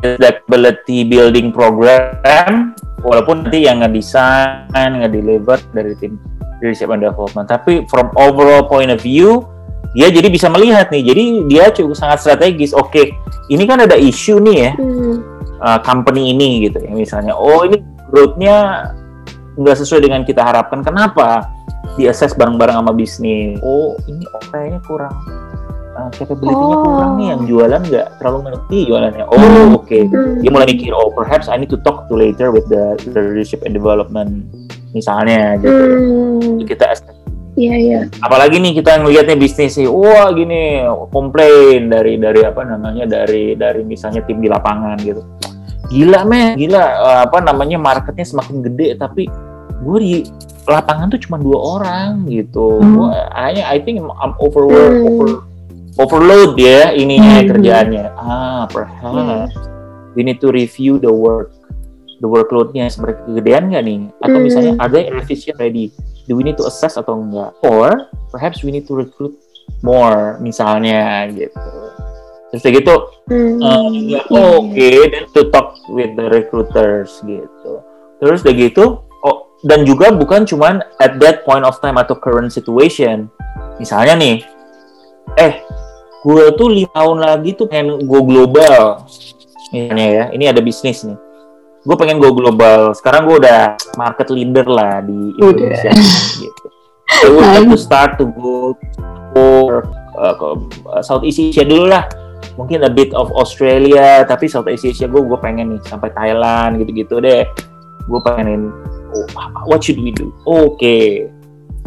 adaptability 0.03 1.07
building 1.07 1.55
program 1.55 2.75
walaupun 3.07 3.47
nanti 3.47 3.63
yang 3.63 3.79
ngedesain, 3.79 4.99
ngedeliver 4.99 5.59
dari 5.71 5.95
tim 5.95 6.19
leadership 6.59 6.91
and 6.91 7.03
development. 7.03 7.47
Tapi 7.47 7.87
from 7.87 8.11
overall 8.19 8.67
point 8.67 8.91
of 8.91 8.99
view, 8.99 9.47
dia 9.93 10.09
jadi 10.09 10.27
bisa 10.27 10.47
melihat 10.49 10.89
nih. 10.89 11.03
Jadi 11.05 11.23
dia 11.47 11.69
cukup 11.71 11.95
sangat 11.95 12.23
strategis. 12.23 12.73
Oke, 12.73 13.13
ini 13.51 13.63
kan 13.67 13.83
ada 13.83 13.99
isu 13.99 14.39
nih 14.41 14.55
ya, 14.57 14.71
Hmm. 14.79 15.32
Uh, 15.63 15.79
company 15.81 16.35
ini 16.35 16.67
gitu 16.67 16.83
ya. 16.83 16.91
Misalnya, 16.91 17.33
oh 17.33 17.63
ini 17.63 17.79
growth-nya 18.11 18.91
nggak 19.55 19.77
sesuai 19.79 20.03
dengan 20.03 20.21
kita 20.27 20.43
harapkan. 20.43 20.83
Kenapa? 20.83 21.47
Di 21.95 22.09
assess 22.09 22.35
bareng-bareng 22.35 22.77
sama 22.83 22.91
bisnis. 22.91 23.57
Oh, 23.63 23.95
ini 24.09 24.25
oh, 24.27 24.43
kayaknya 24.51 24.81
kurang 24.83 25.13
uh, 25.93 26.09
capability-nya 26.11 26.75
Oh. 26.75 26.83
kurang 26.83 27.11
nih. 27.21 27.27
Yang 27.37 27.41
jualan 27.53 27.81
nggak 27.85 28.07
terlalu 28.17 28.39
ngerti 28.49 28.79
jualannya. 28.89 29.25
Oh, 29.29 29.37
Hmm. 29.37 29.77
oke. 29.77 29.97
Hmm. 30.09 30.41
Dia 30.41 30.49
mulai 30.49 30.67
mikir, 30.73 30.91
oh 30.91 31.13
perhaps 31.13 31.47
I 31.47 31.55
need 31.61 31.69
to 31.69 31.79
talk 31.81 32.09
to 32.09 32.13
later 32.17 32.49
with 32.49 32.65
the 32.67 32.97
leadership 33.07 33.61
and 33.63 33.73
development 33.77 34.49
misalnya 34.93 35.57
gitu. 35.61 35.69
Hmm. 35.73 36.61
Kita 36.65 36.85
assess 36.93 37.13
Iya, 37.53 37.75
iya. 37.77 37.99
apalagi 38.25 38.57
nih 38.57 38.81
kita 38.81 38.97
ngelihatnya 38.97 39.37
bisnis 39.37 39.77
sih 39.77 39.85
wah 39.85 40.33
gini 40.33 40.81
komplain 41.13 41.85
dari 41.85 42.17
dari 42.17 42.41
apa 42.41 42.65
namanya 42.65 43.05
dari 43.05 43.53
dari 43.53 43.85
misalnya 43.85 44.25
tim 44.25 44.41
di 44.41 44.49
lapangan 44.49 44.97
gitu 45.05 45.21
gila 45.93 46.25
men 46.25 46.57
gila 46.57 46.81
eh, 46.81 47.19
apa 47.29 47.37
namanya 47.37 47.77
marketnya 47.77 48.25
semakin 48.25 48.65
gede 48.65 48.97
tapi 48.97 49.29
gue 49.83 49.97
di 50.01 50.13
lapangan 50.63 51.11
tuh 51.11 51.19
cuma 51.19 51.35
dua 51.37 51.59
orang 51.77 52.23
gitu. 52.31 52.79
Hmm. 52.79 53.11
I, 53.35 53.59
I 53.61 53.77
think 53.83 53.99
I'm 53.99 54.33
overwork 54.39 54.95
Hmm. 54.95 55.09
over 55.11 55.29
overload 55.99 56.55
ya 56.57 56.95
ini 56.95 57.19
Hmm. 57.21 57.45
kerjaannya. 57.51 58.05
Ah 58.15 58.63
perhaps 58.71 59.53
we 60.17 60.23
need 60.23 60.39
to 60.39 60.49
review 60.49 60.97
the 60.97 61.11
work 61.11 61.51
the 62.23 62.27
workloadnya 62.31 62.87
seberapa 62.87 63.27
kegedean 63.27 63.69
nggak 63.69 63.83
nih? 63.83 63.99
Atau 64.23 64.39
Hmm. 64.39 64.45
misalnya 64.47 64.73
ada 64.79 64.97
yang 64.97 65.19
efficient 65.19 65.59
ready? 65.59 65.91
Do 66.25 66.39
we 66.39 66.47
need 66.47 66.55
to 66.55 66.63
assess 66.63 66.95
atau 66.95 67.19
enggak? 67.19 67.51
Or 67.67 68.07
perhaps 68.31 68.63
we 68.63 68.71
need 68.71 68.87
to 68.87 68.95
recruit 68.95 69.35
more 69.83 70.39
misalnya 70.39 71.27
gitu 71.27 71.59
terus 72.53 72.69
gitu 72.69 72.95
Hmm. 73.23 73.55
uh, 73.63 73.87
oh, 74.35 74.67
oke 74.67 74.75
iya. 74.75 75.07
then 75.07 75.23
to 75.31 75.47
talk 75.47 75.79
with 75.87 76.11
the 76.19 76.27
recruiters 76.27 77.23
gitu. 77.23 77.79
Terus 78.19 78.43
udah 78.43 78.55
gitu 78.55 78.83
oh 79.23 79.55
dan 79.63 79.87
juga 79.87 80.11
bukan 80.11 80.43
cuman 80.43 80.83
at 80.99 81.15
that 81.23 81.47
point 81.47 81.63
of 81.63 81.79
time 81.79 81.95
atau 81.95 82.19
current 82.19 82.51
situation. 82.51 83.31
Misalnya 83.79 84.19
nih 84.19 84.43
eh 85.39 85.63
gue 86.27 86.43
tuh 86.59 86.67
lima 86.67 86.91
tahun 86.91 87.17
lagi 87.23 87.55
tuh 87.55 87.71
pengen 87.71 88.03
go 88.03 88.27
global. 88.27 89.07
Misalnya 89.71 90.07
ya 90.11 90.25
ini 90.35 90.51
ada 90.51 90.59
bisnis 90.59 91.07
nih. 91.07 91.15
Gue 91.87 91.95
pengen 91.95 92.19
go 92.19 92.35
global 92.35 92.91
sekarang 92.91 93.23
gue 93.23 93.39
udah 93.39 93.79
market 93.95 94.27
leader 94.35 94.67
lah 94.67 94.99
di 94.99 95.15
Indonesia 95.39 95.95
gitu. 96.43 96.65
I 97.23 97.31
would 97.31 97.47
like 97.55 97.71
to 97.71 97.79
start 97.79 98.19
to 98.19 98.27
go 98.35 98.75
for 99.31 99.87
uh, 100.19 100.35
ke 100.35 100.47
uh, 100.91 100.99
Southeast 100.99 101.39
Asia 101.39 101.63
dulu 101.63 101.87
lah 101.87 102.03
mungkin 102.55 102.85
a 102.85 102.91
bit 102.91 103.13
of 103.17 103.33
Australia 103.33 104.21
tapi 104.25 104.45
Southeast 104.45 104.85
Asia 104.85 105.09
gue 105.09 105.21
gue 105.21 105.39
pengen 105.41 105.77
nih 105.77 105.81
sampai 105.85 106.09
Thailand 106.13 106.81
gitu-gitu 106.81 107.19
deh. 107.23 107.45
Gue 108.05 108.19
pengenin 108.21 108.69
oh, 109.13 109.27
what 109.69 109.81
should 109.81 109.99
we 110.01 110.13
do? 110.13 110.29
Oke. 110.45 111.29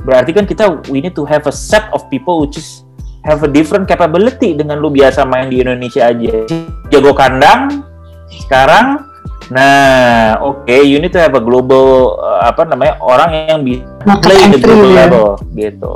Berarti 0.03 0.31
kan 0.35 0.45
kita 0.47 0.87
we 0.91 1.03
need 1.03 1.15
to 1.19 1.27
have 1.27 1.45
a 1.47 1.55
set 1.55 1.91
of 1.91 2.07
people 2.11 2.43
which 2.43 2.59
is 2.59 2.87
have 3.27 3.43
a 3.43 3.51
different 3.51 3.91
capability 3.91 4.55
dengan 4.55 4.79
lu 4.79 4.91
biasa 4.91 5.27
main 5.27 5.51
di 5.51 5.63
Indonesia 5.63 6.07
aja. 6.07 6.47
Jago 6.91 7.13
kandang 7.15 7.83
sekarang 8.31 9.03
nah 9.47 10.35
oke 10.43 10.75
you 10.83 10.99
need 10.99 11.15
to 11.15 11.23
have 11.23 11.31
a 11.39 11.43
global 11.43 12.19
uh, 12.19 12.51
apa 12.51 12.67
namanya 12.67 12.99
orang 12.99 13.31
yang 13.47 13.61
bisa 13.63 13.87
play 14.19 14.43
the 14.51 14.59
global 14.59 14.91
ya. 14.91 15.07
level 15.07 15.29
gitu. 15.55 15.93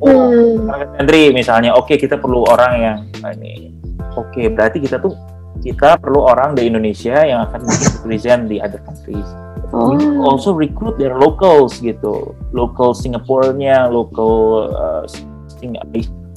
Hmm. 0.00 0.64
market 0.64 0.90
entry 0.96 1.28
misalnya 1.30 1.76
oke 1.76 1.92
kita 1.92 2.18
perlu 2.18 2.42
orang 2.48 2.72
yang 2.80 2.98
ini 3.36 3.70
oke 4.16 4.42
berarti 4.52 4.78
kita 4.82 4.98
tuh 5.00 5.14
kita 5.60 5.98
perlu 6.00 6.24
orang 6.24 6.56
di 6.56 6.70
Indonesia 6.70 7.20
yang 7.26 7.44
akan 7.50 7.66
mungkin 7.66 7.88
represent 8.00 8.42
di 8.48 8.56
other 8.62 8.80
countries 8.84 9.26
Oh. 9.70 9.94
we 9.94 10.02
also 10.18 10.50
recruit 10.50 10.98
their 10.98 11.14
locals 11.14 11.78
gitu 11.78 12.34
local 12.50 12.90
Singapore-nya 12.90 13.86
local 13.86 14.66
uh, 14.74 15.06
Sing- 15.06 15.78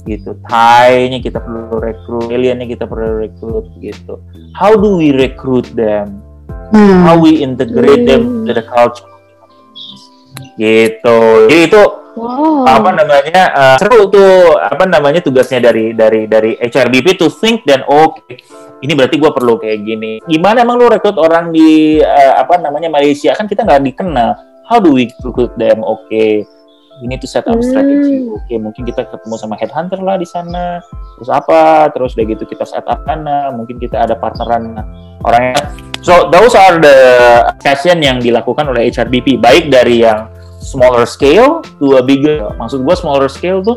gitu 0.06 0.30
Thai-nya 0.46 1.18
kita 1.18 1.42
perlu 1.42 1.82
rekrut 1.82 2.30
alien-nya 2.30 2.70
kita 2.70 2.86
perlu 2.86 3.26
rekrut 3.26 3.66
gitu 3.82 4.22
how 4.54 4.78
do 4.78 4.94
we 4.94 5.10
recruit 5.10 5.66
them 5.74 6.22
Hmm. 6.70 7.02
how 7.06 7.18
we 7.18 7.42
integrate 7.42 8.06
them 8.06 8.22
Hmm. 8.22 8.46
to 8.46 8.52
the 8.54 8.64
culture 8.64 9.10
gitu 10.54 11.18
jadi 11.50 11.62
itu 11.70 11.82
Wow. 12.14 12.62
apa 12.62 12.94
namanya 12.94 13.42
uh, 13.50 13.76
seru 13.76 14.06
tuh 14.06 14.54
apa 14.54 14.86
namanya 14.86 15.18
tugasnya 15.18 15.58
dari 15.58 15.90
dari 15.98 16.30
dari 16.30 16.54
HRBP 16.62 17.18
to 17.18 17.26
think 17.26 17.66
dan 17.66 17.82
oke 17.90 18.22
ini 18.86 18.92
berarti 18.94 19.18
gua 19.18 19.34
perlu 19.34 19.58
kayak 19.58 19.82
gini. 19.82 20.22
Gimana 20.22 20.62
emang 20.62 20.78
lu 20.78 20.86
rekrut 20.86 21.18
orang 21.18 21.50
di 21.50 21.98
uh, 21.98 22.38
apa 22.38 22.60
namanya 22.62 22.86
Malaysia? 22.92 23.34
Kan 23.34 23.50
kita 23.50 23.66
nggak 23.66 23.82
dikenal. 23.82 24.30
How 24.68 24.78
do 24.78 24.94
we 24.94 25.10
recruit 25.26 25.50
them? 25.58 25.82
Oke 25.82 26.46
we 27.02 27.10
need 27.10 27.18
to 27.18 27.26
set 27.26 27.42
up 27.50 27.58
Hmm. 27.58 27.66
strategy 27.66 28.30
oke 28.30 28.54
mungkin 28.62 28.86
kita 28.86 29.02
ketemu 29.10 29.34
sama 29.34 29.58
headhunter 29.58 29.98
lah 29.98 30.14
di 30.14 30.28
sana. 30.28 30.78
Terus 31.18 31.30
apa? 31.32 31.90
Terus 31.90 32.14
udah 32.14 32.26
gitu 32.30 32.44
kita 32.46 32.62
set 32.62 32.86
up 32.86 33.02
sana. 33.02 33.50
Mungkin 33.50 33.82
kita 33.82 34.06
ada 34.06 34.14
partneran 34.14 34.78
orangnya. 35.26 35.58
So 36.04 36.28
those 36.30 36.54
are 36.54 36.78
the 36.78 36.96
session 37.64 38.04
yang 38.04 38.20
dilakukan 38.20 38.68
oleh 38.68 38.92
HRBP 38.92 39.40
baik 39.40 39.72
dari 39.72 40.04
yang 40.04 40.28
smaller 40.64 41.04
scale 41.04 41.60
to 41.76 42.00
a 42.00 42.02
bigger. 42.02 42.48
Maksud 42.56 42.80
gue 42.82 42.94
smaller 42.96 43.28
scale 43.28 43.60
tuh 43.60 43.76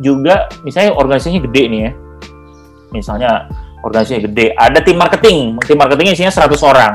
juga 0.00 0.48
misalnya 0.64 0.96
organisasinya 0.96 1.44
gede 1.44 1.62
nih 1.68 1.80
ya. 1.84 1.92
Misalnya 2.88 3.30
organisasinya 3.84 4.24
gede, 4.32 4.56
ada 4.56 4.80
tim 4.80 4.96
marketing, 4.96 5.60
tim 5.68 5.76
marketingnya 5.76 6.16
isinya 6.16 6.32
100 6.32 6.56
orang. 6.64 6.94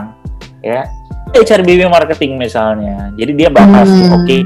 Ya. 0.65 0.89
HRBP 1.33 1.89
marketing 1.89 2.37
misalnya. 2.37 3.09
Jadi 3.17 3.31
dia 3.33 3.49
bahas, 3.49 3.89
Hmm. 3.89 4.21
oke, 4.21 4.37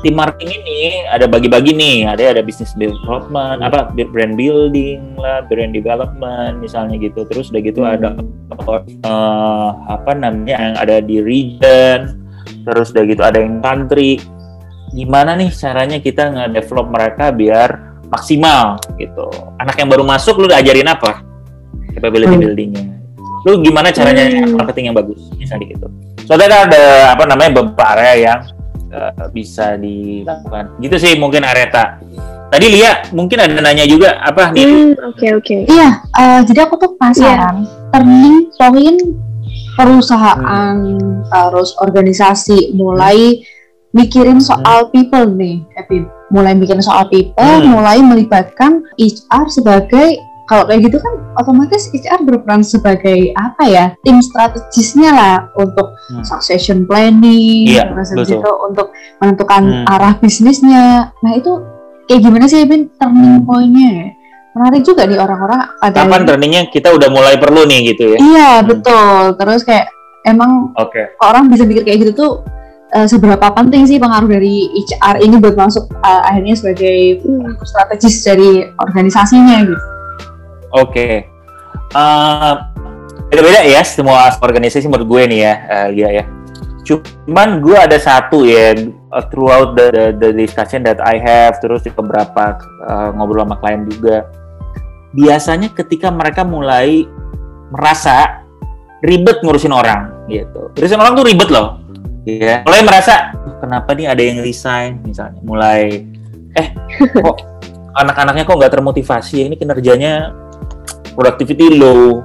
tim 0.00 0.14
marketing 0.16 0.56
ini 0.56 1.04
ada 1.04 1.28
bagi-bagi 1.28 1.76
nih, 1.76 2.08
ada 2.08 2.32
ada 2.32 2.40
business 2.40 2.72
development, 2.76 3.60
apa 3.60 3.92
brand 3.92 4.32
building 4.32 5.20
lah, 5.20 5.44
brand 5.44 5.76
development 5.76 6.64
misalnya 6.64 6.96
gitu. 6.96 7.28
Terus 7.28 7.52
udah 7.52 7.60
gitu 7.60 7.80
ada 7.84 8.16
eh, 9.04 9.70
apa 9.84 10.12
namanya 10.16 10.56
yang 10.56 10.74
ada 10.80 10.96
di 11.04 11.20
region, 11.20 12.23
terus 12.64 12.92
udah 12.92 13.04
gitu 13.04 13.22
ada 13.22 13.38
yang 13.40 13.60
country. 13.60 14.20
Gimana 14.94 15.34
nih 15.34 15.50
caranya 15.50 15.98
kita 15.98 16.30
nge-develop 16.30 16.86
mereka 16.86 17.34
biar 17.34 17.68
maksimal 18.06 18.78
gitu. 18.94 19.26
Anak 19.58 19.74
yang 19.80 19.90
baru 19.90 20.06
masuk 20.06 20.38
lu 20.38 20.46
udah 20.46 20.62
ajarin 20.62 20.86
apa? 20.86 21.24
Capability 21.98 22.30
Hmm. 22.30 22.42
buildingnya. 22.42 22.84
Lu 23.44 23.60
gimana 23.60 23.90
caranya 23.90 24.24
Hmm. 24.30 24.54
marketing 24.56 24.92
yang 24.92 24.96
bagus? 24.96 25.20
Misalnya 25.34 25.66
gitu. 25.68 25.86
Soalnya 26.24 26.64
ada 26.64 26.84
apa 27.12 27.24
namanya 27.28 27.60
beberapa 27.60 27.84
area 27.98 28.14
yang 28.16 28.40
eh, 28.94 29.26
bisa 29.34 29.74
dilakukan. 29.74 30.78
Gitu 30.78 30.96
sih 31.02 31.18
mungkin 31.18 31.42
Areta. 31.42 31.98
Tadi 32.46 32.70
Lia 32.70 33.02
mungkin 33.10 33.42
ada 33.42 33.50
nanya 33.58 33.82
juga 33.82 34.22
apa 34.22 34.54
nih? 34.54 34.62
Hmm, 34.62 34.94
oke 35.10 35.26
oke. 35.42 35.56
Iya, 35.66 35.90
eh, 36.14 36.40
jadi 36.46 36.70
aku 36.70 36.78
tuh 36.78 36.94
penasaran. 36.94 37.66
Turning 37.90 38.54
point 38.54 38.98
perusahaan 39.76 40.76
terus 41.24 41.74
organisasi 41.78 42.74
mulai 42.74 43.42
mikirin 43.94 44.42
soal 44.42 44.90
people 44.90 45.30
nih, 45.30 45.62
Epi. 45.78 46.02
Mulai 46.34 46.58
mikirin 46.58 46.82
soal 46.82 47.06
people, 47.06 47.38
Hmm. 47.62 47.70
mulai 47.70 48.02
melibatkan 48.02 48.82
HR 48.98 49.46
sebagai 49.46 50.18
kalau 50.44 50.68
kayak 50.68 50.92
gitu 50.92 51.00
kan 51.00 51.14
otomatis 51.40 51.88
HR 51.88 52.20
berperan 52.20 52.60
sebagai 52.60 53.32
apa 53.32 53.64
ya 53.64 53.84
tim 54.04 54.20
strategisnya 54.20 55.08
lah 55.14 55.36
untuk 55.56 55.94
Hmm. 56.10 56.20
succession 56.20 56.84
planning, 56.84 57.70
Iya, 57.70 57.88
terus 57.94 58.12
betul. 58.12 58.42
gitu 58.42 58.50
untuk 58.66 58.86
menentukan 59.22 59.62
Hmm. 59.62 59.84
arah 59.88 60.14
bisnisnya. 60.18 61.14
Nah 61.22 61.32
itu 61.32 61.62
kayak 62.10 62.20
gimana 62.28 62.44
sih 62.44 62.66
Bin 62.68 62.90
turning 62.98 63.46
pointnya? 63.46 64.12
Menarik 64.54 64.82
juga 64.82 65.02
nih 65.04 65.18
orang-orang 65.18 65.60
ada 65.78 65.98
Kapan 66.00 66.10
yang- 66.14 66.26
turningnya 66.26 66.62
kita 66.68 66.88
udah 66.88 67.08
mulai 67.08 67.34
perlu 67.36 67.66
nih 67.66 67.90
gitu 67.90 68.14
ya? 68.14 68.18
Iya 68.18 68.50
Hmm. 68.56 68.66
betul. 68.66 69.18
Terus 69.34 69.60
kayak 69.62 69.86
emang 70.22 70.70
Oke. 70.74 71.18
orang 71.18 71.46
bisa 71.48 71.62
pikir 71.62 71.82
kayak 71.82 71.98
gitu 72.00 72.12
tuh 72.14 72.32
eh, 72.90 73.10
seberapa 73.10 73.50
penting 73.50 73.82
sih 73.84 73.98
pengaruh 73.98 74.30
dari 74.30 74.70
HR 74.72 75.18
ini 75.18 75.36
buat 75.36 75.58
masuk 75.58 75.90
eh, 75.92 76.22
akhirnya 76.24 76.54
sebagai 76.54 76.98
Hmm. 77.20 77.58
strategis 77.60 78.22
dari 78.22 78.62
organisasinya 78.76 79.56
gitu. 79.64 79.84
Oke. 80.72 81.26
Eh, 81.90 82.52
beda-beda 83.26 83.62
ya 83.62 83.82
semua 83.82 84.30
organisasi 84.32 84.86
menurut 84.86 85.06
gue 85.08 85.22
nih 85.26 85.40
ya, 85.40 85.54
eh, 85.68 85.86
Lia 85.90 86.10
ya. 86.12 86.24
Cuman 86.84 87.58
gue 87.58 87.74
ada 87.74 87.96
satu 87.96 88.44
ya 88.44 88.76
uh, 89.08 89.24
throughout 89.32 89.72
the, 89.72 89.88
the 89.88 90.04
the 90.12 90.30
discussion 90.36 90.84
that 90.84 91.00
I 91.00 91.16
have 91.16 91.56
terus 91.56 91.80
di 91.80 91.88
beberapa 91.88 92.60
uh, 92.84 93.08
ngobrol 93.10 93.42
sama 93.42 93.56
klien 93.56 93.88
juga. 93.88 94.28
Biasanya 95.14 95.70
ketika 95.70 96.10
mereka 96.10 96.42
mulai 96.42 97.06
merasa 97.70 98.42
ribet 99.00 99.40
ngurusin 99.46 99.70
orang 99.70 100.26
gitu. 100.26 100.74
Ngurusin 100.74 100.98
orang 100.98 101.14
tuh 101.14 101.24
ribet 101.26 101.48
loh. 101.54 101.78
Ya. 102.26 102.64
Mulai 102.66 102.82
merasa 102.82 103.36
"Duh, 103.36 103.56
kenapa 103.62 103.92
nih 103.94 104.10
ada 104.10 104.22
yang 104.24 104.42
resign 104.42 104.98
misalnya. 105.06 105.38
Mulai 105.44 106.02
eh 106.54 106.68
kok 107.20 107.36
anak-anaknya 108.00 108.44
kok 108.46 108.56
nggak 108.58 108.72
termotivasi 108.74 109.46
ini 109.46 109.54
kinerjanya 109.54 110.34
productivity 111.14 111.78
low 111.78 112.22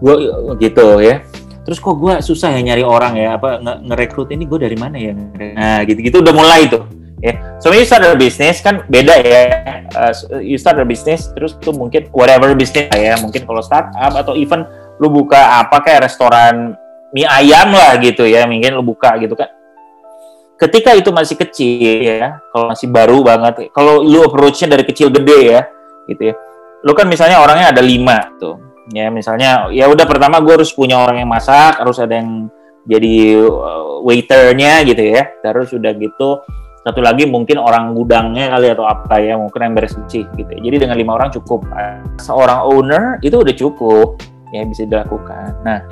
gue 0.00 0.14
gitu 0.64 1.04
ya 1.04 1.20
terus 1.68 1.76
kok 1.76 2.00
gue 2.00 2.24
susah 2.24 2.56
ya 2.56 2.60
nyari 2.64 2.80
orang 2.80 3.12
ya 3.20 3.36
apa 3.36 3.60
nge- 3.60 3.80
ngerekrut 3.92 4.32
ini 4.32 4.48
gue 4.48 4.58
dari 4.64 4.76
mana 4.80 4.96
ya 4.96 5.12
nah 5.52 5.84
gitu-gitu 5.84 6.24
udah 6.24 6.32
mulai 6.32 6.64
tuh 6.72 6.88
ya 7.20 7.32
so 7.60 7.68
when 7.68 7.80
you 7.80 7.86
start 7.88 8.04
a 8.04 8.16
business 8.16 8.64
kan 8.64 8.84
beda 8.88 9.14
ya. 9.20 9.42
Uh, 9.90 10.14
you 10.38 10.54
start 10.54 10.78
a 10.78 10.86
business 10.86 11.34
terus 11.34 11.58
tuh 11.58 11.74
mungkin 11.74 12.06
whatever 12.14 12.54
business 12.54 12.86
ya 12.94 13.18
mungkin 13.18 13.42
kalau 13.42 13.58
startup 13.58 14.14
atau 14.14 14.38
even 14.38 14.62
lu 15.02 15.10
buka 15.10 15.60
apa 15.64 15.82
kayak 15.82 16.06
restoran 16.06 16.78
mie 17.10 17.26
ayam 17.26 17.74
lah 17.74 17.98
gitu 17.98 18.22
ya 18.22 18.46
mungkin 18.46 18.78
lu 18.78 18.86
buka 18.86 19.18
gitu 19.18 19.34
kan. 19.34 19.50
Ketika 20.60 20.94
itu 20.94 21.10
masih 21.10 21.40
kecil 21.40 22.20
ya 22.20 22.38
kalau 22.54 22.70
masih 22.70 22.86
baru 22.86 23.24
banget 23.26 23.72
kalau 23.74 24.04
lu 24.04 24.22
approach-nya 24.28 24.76
dari 24.76 24.84
kecil 24.86 25.10
gede 25.10 25.58
ya 25.58 25.60
gitu 26.06 26.30
ya. 26.30 26.34
Lu 26.86 26.94
kan 26.94 27.10
misalnya 27.10 27.42
orangnya 27.42 27.74
ada 27.74 27.82
lima 27.82 28.30
tuh 28.38 28.60
ya. 28.94 29.10
Misalnya 29.10 29.72
ya 29.74 29.90
udah 29.90 30.06
pertama 30.06 30.38
gue 30.38 30.54
harus 30.60 30.70
punya 30.70 31.02
orang 31.02 31.18
yang 31.24 31.30
masak 31.32 31.82
harus 31.82 31.98
ada 31.98 32.14
yang 32.14 32.46
jadi 32.86 33.42
uh, 33.42 34.06
waiternya 34.06 34.86
gitu 34.86 35.02
ya. 35.02 35.34
Terus 35.42 35.74
udah 35.74 35.92
gitu 35.98 36.44
satu 36.80 37.04
lagi 37.04 37.28
mungkin 37.28 37.60
orang 37.60 37.92
gudangnya 37.92 38.56
kali 38.56 38.72
atau 38.72 38.88
apa 38.88 39.20
ya 39.20 39.36
mungkin 39.36 39.60
yang 39.68 39.74
bersih 39.76 40.24
gitu. 40.32 40.52
Jadi 40.52 40.76
dengan 40.80 40.96
lima 40.96 41.12
orang 41.20 41.28
cukup. 41.28 41.68
Seorang 42.16 42.64
owner 42.64 43.20
itu 43.20 43.36
udah 43.36 43.54
cukup 43.54 44.16
ya 44.50 44.64
bisa 44.64 44.88
dilakukan. 44.88 45.60
Nah 45.60 45.84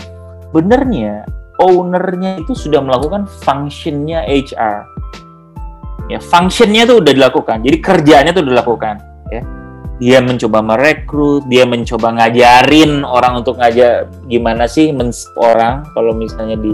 benernya 0.57 1.29
ownernya 1.61 2.41
itu 2.41 2.57
sudah 2.57 2.81
melakukan 2.81 3.29
functionnya 3.45 4.25
HR 4.25 4.89
ya 6.09 6.19
functionnya 6.19 6.89
itu 6.89 6.99
udah 6.99 7.13
dilakukan. 7.13 7.61
Jadi 7.63 7.77
kerjanya 7.79 8.31
itu 8.33 8.41
udah 8.41 8.53
dilakukan 8.57 8.97
ya. 9.29 9.43
Dia 9.99 10.23
mencoba 10.23 10.63
merekrut, 10.63 11.51
dia 11.51 11.67
mencoba 11.67 12.15
ngajarin 12.15 13.03
orang 13.03 13.43
untuk 13.43 13.59
ngajak 13.59 14.07
gimana 14.31 14.71
sih 14.71 14.95
mens 14.95 15.27
orang 15.35 15.85
kalau 15.93 16.15
misalnya 16.15 16.55
di 16.55 16.71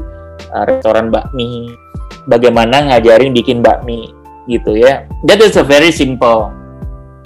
uh, 0.53 0.65
restoran 0.69 1.09
bakmi, 1.09 1.73
bagaimana 2.29 2.93
ngajarin 2.93 3.33
bikin 3.33 3.61
bakmi 3.61 4.13
gitu 4.49 4.77
ya. 4.77 5.09
That 5.25 5.41
is 5.41 5.57
a 5.57 5.65
very 5.65 5.91
simple 5.91 6.53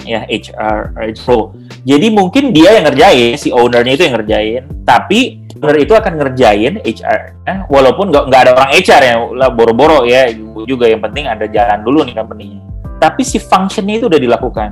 ya 0.06 0.24
HR 0.24 0.94
pro. 1.24 1.52
Jadi 1.82 2.06
mungkin 2.12 2.54
dia 2.54 2.78
yang 2.78 2.88
ngerjain, 2.88 3.34
si 3.36 3.50
ownernya 3.50 3.92
itu 3.98 4.04
yang 4.06 4.14
ngerjain, 4.20 4.62
tapi 4.84 5.42
owner 5.58 5.76
itu 5.78 5.92
akan 5.94 6.12
ngerjain 6.16 6.78
HR, 6.84 7.20
eh, 7.44 7.58
walaupun 7.66 8.14
nggak 8.14 8.40
ada 8.40 8.52
orang 8.54 8.70
HR 8.72 9.02
ya, 9.02 9.14
lah 9.34 9.50
boro-boro 9.50 10.06
ya 10.06 10.30
juga 10.64 10.86
yang 10.86 11.02
penting 11.02 11.26
ada 11.26 11.44
jalan 11.50 11.82
dulu 11.82 12.06
nih 12.06 12.14
company-nya. 12.14 12.60
Tapi 12.98 13.22
si 13.22 13.38
functionnya 13.38 13.98
itu 13.98 14.06
udah 14.10 14.20
dilakukan. 14.20 14.70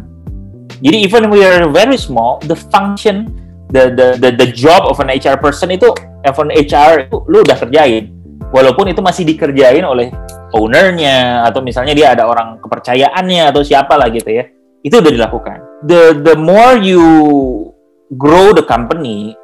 Jadi 0.83 0.97
even 1.09 1.31
we 1.33 1.41
are 1.47 1.65
very 1.71 1.97
small, 1.97 2.43
the 2.45 2.59
function, 2.59 3.31
the 3.71 3.95
the 3.95 4.19
the, 4.19 4.31
the 4.35 4.49
job 4.51 4.85
of 4.85 4.99
an 4.99 5.09
HR 5.09 5.39
person 5.41 5.73
itu, 5.73 5.89
of 6.27 6.37
an 6.43 6.53
HR 6.53 7.07
itu 7.07 7.17
lu 7.31 7.41
udah 7.47 7.57
kerjain. 7.57 8.13
Walaupun 8.55 8.89
itu 8.89 9.03
masih 9.03 9.27
dikerjain 9.27 9.83
oleh 9.83 10.15
ownernya 10.55 11.45
atau 11.45 11.61
misalnya 11.61 11.93
dia 11.93 12.15
ada 12.15 12.31
orang 12.31 12.63
kepercayaannya 12.63 13.51
atau 13.51 13.61
siapa 13.67 13.99
lah 13.99 14.07
gitu 14.09 14.31
ya, 14.31 14.47
itu 14.81 14.95
udah 14.97 15.13
dilakukan. 15.13 15.59
The 15.85 16.15
the 16.23 16.35
more 16.39 16.79
you 16.79 17.05
grow 18.15 18.55
the 18.55 18.63
company 18.63 19.35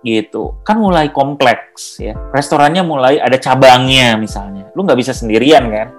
gitu, 0.00 0.56
kan 0.64 0.80
mulai 0.80 1.12
kompleks 1.12 2.00
ya. 2.00 2.16
Restorannya 2.32 2.82
mulai 2.82 3.20
ada 3.20 3.36
cabangnya 3.36 4.16
misalnya. 4.16 4.72
Lu 4.72 4.82
nggak 4.86 4.98
bisa 4.98 5.12
sendirian 5.12 5.68
kan, 5.68 5.92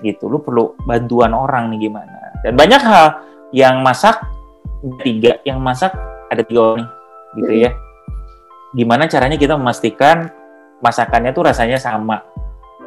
gitu. 0.00 0.30
Lu 0.30 0.38
perlu 0.38 0.78
bantuan 0.86 1.34
orang 1.34 1.74
nih 1.74 1.90
gimana. 1.90 2.30
Dan 2.46 2.54
banyak 2.54 2.78
hal 2.78 3.06
yang 3.50 3.82
masak 3.82 4.22
tiga, 5.02 5.42
yang 5.42 5.58
masak 5.58 5.90
ada 6.30 6.46
tiga 6.46 6.78
orang 6.78 6.86
gitu 7.34 7.52
ya. 7.52 7.74
Gimana 8.76 9.10
caranya 9.10 9.34
kita 9.34 9.58
memastikan 9.58 10.30
masakannya 10.84 11.30
tuh 11.34 11.44
rasanya 11.46 11.78
sama 11.78 12.22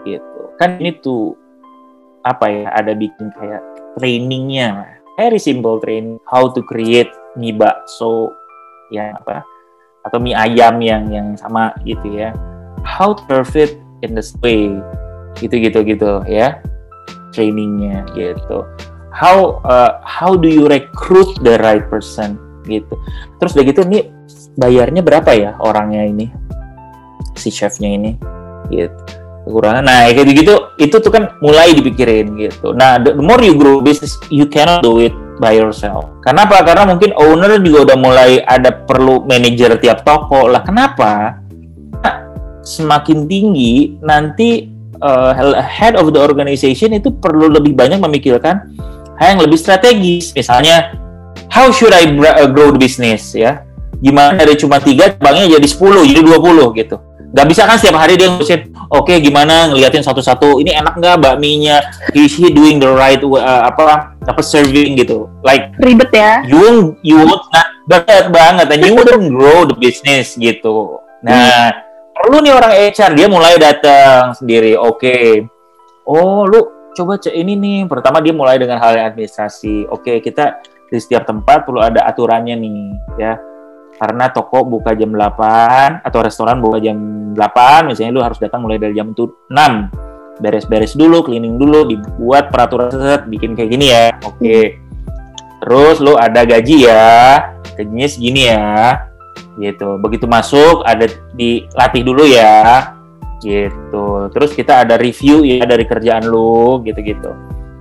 gitu. 0.04 0.42
Kan 0.58 0.80
ini 0.80 0.98
tuh 1.00 1.36
apa 2.26 2.48
ya? 2.48 2.68
Ada 2.76 2.94
bikin 2.96 3.32
kayak 3.36 3.62
trainingnya, 3.98 5.00
very 5.16 5.42
simple 5.42 5.80
training 5.82 6.20
how 6.28 6.48
to 6.52 6.62
create 6.66 7.12
mie 7.36 7.56
bakso 7.56 8.32
yang 8.92 9.16
apa 9.24 9.44
atau 10.04 10.18
mie 10.18 10.36
ayam 10.36 10.82
yang 10.82 11.08
yang 11.12 11.28
sama 11.38 11.76
gitu 11.84 12.06
ya. 12.12 12.32
How 12.82 13.14
to 13.14 13.46
serve 13.46 13.78
in 14.02 14.18
this 14.18 14.34
way 14.42 14.74
gitu 15.40 15.62
gitu 15.62 15.86
gitu 15.86 16.26
ya 16.28 16.60
trainingnya 17.32 18.04
gitu 18.12 18.68
how 19.14 19.62
uh, 19.64 20.00
how 20.04 20.36
do 20.36 20.48
you 20.48 20.68
recruit 20.68 21.30
the 21.44 21.60
right 21.62 21.84
person 21.92 22.40
gitu. 22.66 22.94
Terus 23.42 23.52
udah 23.58 23.66
gitu 23.68 23.82
nih 23.84 24.08
bayarnya 24.56 25.02
berapa 25.04 25.32
ya 25.34 25.52
orangnya 25.60 26.08
ini 26.08 26.30
si 27.38 27.50
chefnya 27.54 27.90
ini 27.92 28.12
gitu. 28.72 28.96
Kekurangan. 29.42 29.82
Nah, 29.82 30.06
kayak 30.14 30.38
gitu 30.38 30.54
itu 30.78 30.96
tuh 31.02 31.12
kan 31.12 31.34
mulai 31.42 31.74
dipikirin 31.74 32.38
gitu. 32.38 32.78
Nah, 32.78 33.02
the 33.02 33.18
more 33.18 33.42
you 33.42 33.58
grow 33.58 33.82
business, 33.82 34.14
you 34.30 34.46
cannot 34.46 34.86
do 34.86 35.02
it 35.02 35.14
by 35.42 35.58
yourself. 35.58 36.06
Kenapa? 36.22 36.62
Karena 36.62 36.86
mungkin 36.86 37.10
owner 37.18 37.58
juga 37.58 37.90
udah 37.92 37.98
mulai 37.98 38.32
ada 38.46 38.70
perlu 38.70 39.26
manajer 39.26 39.74
tiap 39.82 40.06
toko 40.06 40.46
lah. 40.46 40.62
Kenapa? 40.62 41.42
Nah, 42.06 42.16
semakin 42.62 43.26
tinggi 43.26 43.98
nanti 44.06 44.70
uh, 45.02 45.34
head 45.66 45.98
of 45.98 46.14
the 46.14 46.22
organization 46.22 46.94
itu 46.94 47.10
perlu 47.10 47.50
lebih 47.50 47.74
banyak 47.74 47.98
memikirkan 47.98 48.78
hal 49.18 49.38
yang 49.38 49.42
lebih 49.42 49.58
strategis. 49.58 50.38
Misalnya, 50.38 50.94
how 51.50 51.74
should 51.74 51.98
I 51.98 52.06
uh, 52.14 52.46
grow 52.46 52.70
the 52.70 52.78
business 52.78 53.34
ya? 53.34 53.66
Gimana 54.02 54.38
dari 54.38 54.58
cuma 54.58 54.82
tiga 54.82 55.14
cabangnya 55.14 55.58
jadi 55.58 55.68
10, 55.68 56.10
jadi 56.10 56.22
20 56.26 56.78
gitu. 56.78 56.98
Gak 57.32 57.48
bisa 57.48 57.64
kan 57.64 57.80
setiap 57.80 57.96
hari 57.96 58.20
dia 58.20 58.28
ngurusin, 58.28 58.76
oke 58.92 59.16
gimana 59.24 59.72
ngeliatin 59.72 60.04
satu-satu, 60.04 60.60
ini 60.60 60.76
enak 60.76 61.00
nggak 61.00 61.16
bakminya, 61.24 61.80
is 62.12 62.36
he 62.36 62.52
doing 62.52 62.76
the 62.76 62.92
right 62.92 63.24
uh, 63.24 63.72
apa 63.72 64.12
apa 64.28 64.42
serving 64.44 65.00
gitu. 65.00 65.32
Like 65.40 65.72
Ribet 65.80 66.12
ya. 66.12 66.44
you 66.44 66.60
won't 66.60 67.00
you 67.00 67.16
won't 67.24 67.48
not 67.56 67.72
banget 67.88 68.28
banget 68.36 68.68
and 68.68 68.82
you 68.84 68.94
wouldn't 69.00 69.32
grow 69.32 69.64
the 69.64 69.76
business 69.80 70.36
gitu. 70.36 71.00
Nah, 71.24 71.72
perlu 72.20 72.44
nih 72.44 72.52
orang 72.52 72.74
HR 72.92 73.12
dia 73.16 73.28
mulai 73.32 73.56
datang 73.56 74.36
sendiri. 74.36 74.76
Oke. 74.76 75.48
Oh, 76.04 76.44
lu 76.44 76.92
coba 76.92 77.16
cek 77.16 77.32
ini 77.32 77.56
nih. 77.56 77.80
Pertama 77.88 78.20
dia 78.20 78.36
mulai 78.36 78.60
dengan 78.60 78.82
hal 78.82 78.98
yang 78.98 79.08
administrasi. 79.14 79.88
Oke, 79.88 80.20
kita 80.20 80.60
di 80.92 81.00
setiap 81.00 81.24
tempat 81.24 81.64
perlu 81.64 81.80
ada 81.80 82.04
aturannya 82.04 82.60
nih, 82.60 82.80
ya. 83.16 83.40
Karena 84.02 84.34
toko 84.34 84.66
buka 84.66 84.98
jam 84.98 85.14
8 85.14 86.02
atau 86.02 86.20
restoran 86.26 86.58
buka 86.58 86.82
jam 86.82 86.98
8, 87.38 87.86
misalnya 87.86 88.18
lu 88.18 88.26
harus 88.26 88.42
datang 88.42 88.66
mulai 88.66 88.82
dari 88.82 88.98
jam 88.98 89.14
tu- 89.14 89.46
6. 89.46 89.94
Beres-beres 90.42 90.98
dulu, 90.98 91.22
cleaning 91.22 91.62
dulu, 91.62 91.86
dibuat 91.86 92.50
peraturan 92.50 92.90
set, 92.90 93.30
bikin 93.30 93.54
kayak 93.54 93.70
gini 93.70 93.94
ya. 93.94 94.10
Oke. 94.26 94.82
Terus 95.62 96.02
lu 96.02 96.18
ada 96.18 96.42
gaji 96.42 96.90
ya, 96.90 97.46
gajinya 97.78 98.08
segini 98.10 98.50
ya, 98.50 99.06
gitu. 99.62 100.02
Begitu 100.02 100.26
masuk 100.26 100.82
ada 100.82 101.06
dilatih 101.38 102.02
dulu 102.02 102.26
ya, 102.26 102.98
gitu. 103.46 104.34
Terus 104.34 104.58
kita 104.58 104.82
ada 104.82 104.98
review 104.98 105.46
ya 105.46 105.62
dari 105.70 105.86
kerjaan 105.86 106.26
lu, 106.26 106.82
gitu-gitu. 106.82 107.30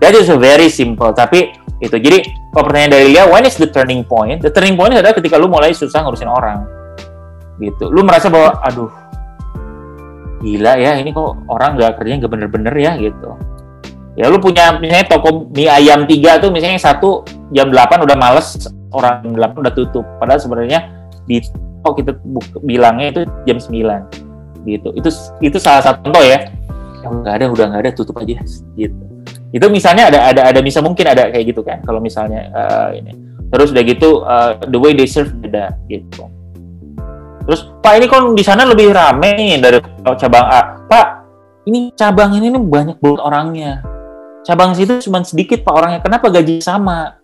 That 0.04 0.12
is 0.12 0.28
a 0.28 0.36
very 0.36 0.68
simple, 0.68 1.16
tapi 1.16 1.56
itu. 1.80 1.96
Jadi 1.96 2.18
kalau 2.52 2.64
pertanyaan 2.68 2.92
dari 2.92 3.06
Lia, 3.12 3.24
when 3.28 3.44
is 3.48 3.56
the 3.56 3.68
turning 3.68 4.04
point? 4.04 4.44
The 4.44 4.52
turning 4.52 4.76
point 4.76 4.92
adalah 4.92 5.16
ketika 5.16 5.40
lu 5.40 5.48
mulai 5.48 5.72
susah 5.72 6.04
ngurusin 6.04 6.28
orang, 6.28 6.68
gitu. 7.58 7.88
Lu 7.88 8.04
merasa 8.04 8.28
bahwa, 8.28 8.60
aduh, 8.60 8.92
gila 10.44 10.76
ya, 10.76 11.00
ini 11.00 11.10
kok 11.10 11.40
orang 11.48 11.80
nggak 11.80 11.96
kerjanya 11.96 12.24
nggak 12.24 12.32
bener-bener 12.36 12.74
ya, 12.76 12.92
gitu. 13.00 13.36
Ya 14.18 14.28
lu 14.28 14.36
punya 14.36 14.76
misalnya 14.76 15.08
toko 15.08 15.48
mie 15.54 15.70
ayam 15.70 16.04
tiga 16.04 16.36
tuh, 16.36 16.52
misalnya 16.52 16.76
yang 16.76 16.84
satu 16.84 17.24
jam 17.50 17.72
8 17.72 18.04
udah 18.04 18.16
males 18.18 18.68
orang 18.94 19.22
jam 19.22 19.34
8 19.34 19.62
udah 19.62 19.74
tutup 19.74 20.04
padahal 20.18 20.40
sebenarnya 20.42 20.90
di 21.26 21.42
oh 21.86 21.94
kita 21.94 22.14
bilangnya 22.62 23.06
itu 23.14 23.20
jam 23.46 23.58
9 23.58 24.66
gitu 24.68 24.88
itu 24.92 25.08
itu 25.40 25.56
salah 25.56 25.82
satu 25.82 26.10
contoh 26.10 26.22
ya 26.22 26.50
yang 27.00 27.24
nggak 27.24 27.34
ada 27.40 27.44
udah 27.48 27.64
nggak 27.72 27.82
ada 27.88 27.92
tutup 27.96 28.18
aja 28.20 28.38
gitu 28.76 29.04
itu 29.50 29.66
misalnya 29.66 30.14
ada 30.14 30.18
ada 30.30 30.42
ada 30.54 30.60
bisa 30.62 30.78
mungkin 30.78 31.10
ada 31.10 31.26
kayak 31.26 31.44
gitu 31.50 31.66
kan 31.66 31.82
kalau 31.82 31.98
misalnya 31.98 32.46
eh, 32.50 33.02
ini. 33.02 33.12
Terus 33.50 33.74
udah 33.74 33.82
gitu 33.82 34.22
eh, 34.22 34.50
the 34.70 34.78
way 34.78 34.94
they 34.94 35.10
serve 35.10 35.34
beda 35.42 35.74
gitu. 35.90 36.30
Terus 37.50 37.66
pak 37.82 37.98
ini 37.98 38.06
kok 38.06 38.22
di 38.38 38.44
sana 38.46 38.62
lebih 38.62 38.94
rame 38.94 39.58
dari 39.58 39.82
cabang 40.06 40.46
A? 40.46 40.62
Pak 40.86 41.06
ini 41.66 41.90
cabang 41.98 42.30
ini 42.38 42.46
nih 42.46 42.62
banyak 42.62 42.96
banget 43.02 43.20
orangnya. 43.20 43.72
Cabang 44.46 44.70
situ 44.78 45.02
cuma 45.02 45.26
sedikit 45.26 45.66
pak 45.66 45.74
orangnya. 45.74 45.98
Kenapa 45.98 46.30
gaji 46.30 46.62
sama? 46.62 47.18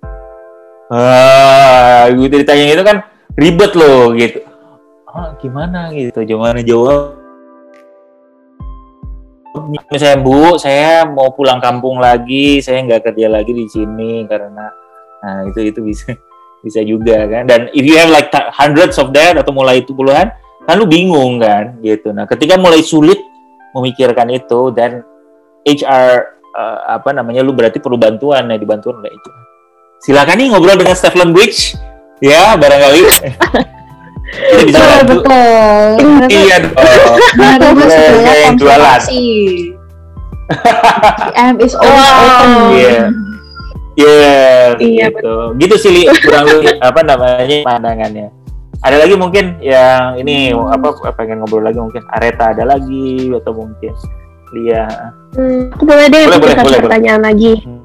Ah 0.90 2.10
gue 2.10 2.26
ditanya 2.26 2.74
itu 2.74 2.82
kan 2.82 3.06
ribet 3.38 3.72
loh 3.78 4.10
gitu. 4.18 4.42
Ah 5.06 5.30
gimana? 5.38 5.94
gitu. 5.94 6.26
Gimana 6.26 6.58
jawab 6.66 7.25
misalnya 9.90 10.18
bu 10.20 10.60
saya 10.60 11.04
mau 11.08 11.32
pulang 11.32 11.58
kampung 11.58 11.98
lagi. 12.02 12.60
Saya 12.60 12.84
nggak 12.84 13.12
kerja 13.12 13.26
lagi 13.30 13.52
di 13.52 13.66
sini 13.68 14.24
karena 14.28 14.68
nah 15.24 15.42
itu 15.48 15.72
itu 15.72 15.80
bisa 15.80 16.12
bisa 16.66 16.80
juga 16.84 17.26
kan? 17.26 17.48
Dan 17.48 17.72
if 17.72 17.84
you 17.84 17.96
have 17.96 18.12
like 18.12 18.28
hundreds 18.52 19.00
of 19.00 19.10
that 19.16 19.38
atau 19.38 19.52
mulai 19.54 19.80
itu 19.80 19.96
puluhan 19.96 20.28
kan 20.66 20.74
lu 20.76 20.84
bingung 20.84 21.38
kan? 21.40 21.78
Gitu. 21.80 22.12
Nah 22.12 22.28
ketika 22.28 22.58
mulai 22.60 22.82
sulit 22.82 23.18
memikirkan 23.72 24.32
itu 24.32 24.72
dan 24.72 25.04
HR 25.66 26.10
eh, 26.54 26.78
apa 26.92 27.10
namanya 27.12 27.44
lu 27.44 27.52
berarti 27.52 27.78
perlu 27.82 28.00
bantuan 28.00 28.48
ya 28.48 28.56
dibantuin 28.56 28.96
oleh 28.98 29.12
itu 29.12 29.30
silakan 30.06 30.38
nih 30.38 30.46
ngobrol 30.54 30.78
dengan 30.78 30.96
Stefan 30.96 31.34
Bridge. 31.34 31.74
Ya 32.24 32.56
barangkali 32.56 33.00
kita 34.26 34.62
bisa 34.64 34.76
Betul, 34.76 34.90
bantu 34.90 35.14
betul. 35.22 36.28
iya 36.28 36.56
dong 36.58 36.74
Kayak- 36.74 37.06
sebenarnya 37.62 38.20
kayak 38.20 38.40
yang 38.40 38.56
jualan. 38.56 38.78
konsultasi. 38.82 39.24
M 41.34 41.54
is 41.58 41.74
always 41.74 42.06
Wow. 42.06 42.22
open. 42.22 42.50
Iya. 42.72 43.00
Yes, 43.96 44.76
Iya, 44.76 45.06
gitu. 45.08 45.34
Gitu 45.56 45.74
sih 45.80 45.90
Li, 45.90 46.02
kurang 46.20 46.44
lebih 46.46 46.76
apa 46.78 47.00
namanya 47.00 47.56
pandangannya. 47.64 48.28
Ada 48.84 49.02
lagi 49.02 49.16
mungkin 49.16 49.56
yang 49.58 50.20
ini 50.20 50.52
apa 50.52 50.92
pengen 51.16 51.40
ngobrol 51.40 51.64
lagi 51.64 51.80
mungkin 51.80 52.04
Areta 52.12 52.52
ada 52.52 52.68
lagi 52.68 53.32
atau 53.32 53.56
mungkin 53.56 53.90
Lia. 54.52 54.84
Hmm, 55.32 55.72
aku 55.72 55.82
boleh 55.82 56.06
deh 56.06 56.28
Boleh, 56.28 56.38
boleh, 56.38 56.54
boleh, 56.60 56.80
pertanyaan 56.84 57.22
lagi. 57.24 57.56
Hmm. 57.64 57.80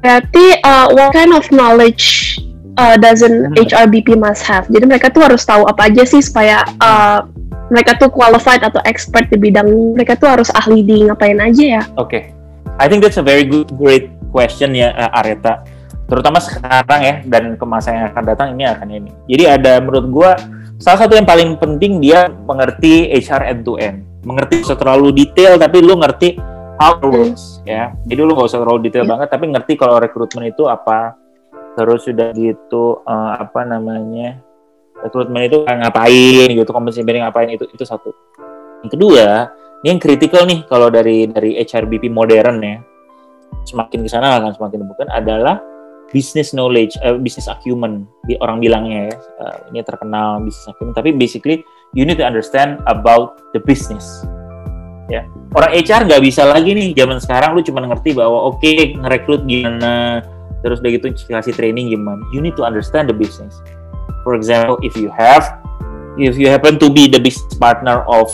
Berarti 0.00 0.44
uh, 0.64 0.86
what 0.90 1.12
kind 1.12 1.30
of 1.30 1.44
knowledge 1.52 2.40
uh, 2.78 2.96
doesn't. 2.98 3.54
HRBP 3.54 4.18
must 4.18 4.42
have? 4.44 4.66
Jadi 4.70 4.84
mereka 4.86 5.10
tuh 5.10 5.24
harus 5.26 5.42
tahu 5.46 5.64
apa 5.66 5.90
aja 5.90 6.02
sih 6.06 6.20
supaya 6.22 6.62
uh, 6.82 7.26
mereka 7.72 7.96
tuh 7.96 8.12
qualified 8.12 8.60
atau 8.60 8.80
expert 8.84 9.26
di 9.32 9.40
bidang 9.40 9.96
mereka 9.96 10.14
tuh 10.18 10.28
harus 10.28 10.52
ahli 10.52 10.84
di 10.84 11.06
ngapain 11.08 11.38
aja 11.40 11.80
ya? 11.80 11.82
Oke. 11.96 12.30
I 12.76 12.90
think 12.90 13.06
that's 13.06 13.18
a 13.18 13.24
very 13.24 13.46
good 13.46 13.70
great 13.78 14.10
question 14.34 14.74
ya 14.74 14.90
uh, 14.94 15.18
Areta. 15.22 15.62
Terutama 16.04 16.36
sekarang 16.42 17.00
ya 17.00 17.14
dan 17.24 17.56
ke 17.56 17.64
masa 17.64 17.94
yang 17.94 18.04
akan 18.12 18.22
datang 18.28 18.48
ini 18.58 18.64
akan 18.68 18.88
ini. 18.90 19.10
Jadi 19.30 19.44
ada 19.48 19.72
menurut 19.80 20.06
gua 20.10 20.30
salah 20.76 21.06
satu 21.06 21.16
yang 21.16 21.24
paling 21.24 21.56
penting 21.56 22.02
dia 22.02 22.28
mengerti 22.44 23.08
HR 23.14 23.42
end 23.48 23.62
to 23.64 23.80
end. 23.80 24.04
Mengerti 24.26 24.60
usah 24.60 24.76
terlalu 24.76 25.14
detail 25.14 25.56
tapi 25.56 25.80
lu 25.80 25.96
ngerti 25.96 26.36
how 26.76 26.98
it 26.98 27.06
works 27.06 27.62
ya. 27.64 27.94
Jadi 28.04 28.20
lu 28.20 28.34
nggak 28.34 28.50
usah 28.50 28.60
terlalu 28.60 28.90
detail 28.90 29.06
Ya. 29.06 29.10
banget 29.16 29.28
tapi 29.32 29.44
ngerti 29.48 29.72
kalau 29.78 29.96
rekrutmen 29.96 30.50
itu 30.50 30.66
apa. 30.68 31.16
Terus 31.74 32.06
sudah 32.06 32.30
gitu 32.34 33.02
uh, 33.02 33.34
apa 33.38 33.66
namanya? 33.66 34.38
Rekrutmen 35.02 35.50
itu 35.50 35.66
ngapain 35.66 36.48
gitu, 36.54 36.70
kompetisi 36.70 37.02
banding 37.04 37.26
ngapain 37.26 37.50
itu 37.50 37.66
itu 37.68 37.84
satu. 37.84 38.14
Yang 38.86 38.90
kedua, 38.96 39.26
ini 39.84 39.92
yang 39.92 40.00
kritikal 40.00 40.48
nih 40.48 40.64
kalau 40.64 40.88
dari 40.88 41.28
dari 41.28 41.60
HRBP 41.60 42.08
modern 42.08 42.56
ya 42.64 42.80
semakin 43.68 44.00
ke 44.00 44.08
sana 44.08 44.40
akan 44.40 44.56
semakin 44.56 44.80
bukan 44.88 45.08
adalah 45.12 45.60
business 46.08 46.56
knowledge 46.56 46.96
eh, 47.04 47.20
business 47.20 47.52
acumen 47.52 48.08
orang 48.40 48.64
bilangnya 48.64 49.12
ya 49.12 49.16
Eh, 49.44 49.58
ini 49.68 49.84
terkenal 49.84 50.40
business 50.40 50.72
acumen 50.72 50.96
tapi 50.96 51.12
basically 51.12 51.60
you 51.92 52.08
need 52.08 52.16
to 52.16 52.24
understand 52.24 52.80
about 52.88 53.44
the 53.52 53.60
business 53.60 54.24
ya 55.12 55.28
orang 55.52 55.76
HR 55.76 56.08
nggak 56.08 56.22
bisa 56.24 56.48
lagi 56.48 56.72
nih 56.72 56.96
zaman 56.96 57.20
sekarang 57.20 57.52
lu 57.52 57.60
cuma 57.60 57.84
ngerti 57.84 58.16
bahwa 58.16 58.48
oke 58.48 58.72
ngerekrut 59.04 59.44
gimana 59.44 60.24
terus 60.64 60.80
udah 60.80 60.90
gitu 60.96 61.12
kasih 61.28 61.52
training 61.52 61.92
gimana? 61.92 62.24
You 62.32 62.40
need 62.40 62.56
to 62.56 62.64
understand 62.64 63.12
the 63.12 63.16
business. 63.16 63.60
For 64.24 64.32
example 64.32 64.80
if 64.80 64.96
you 64.96 65.12
have 65.12 65.44
if 66.16 66.40
you 66.40 66.48
happen 66.48 66.80
to 66.80 66.88
be 66.88 67.04
the 67.04 67.20
business 67.20 67.52
partner 67.60 68.00
of 68.08 68.32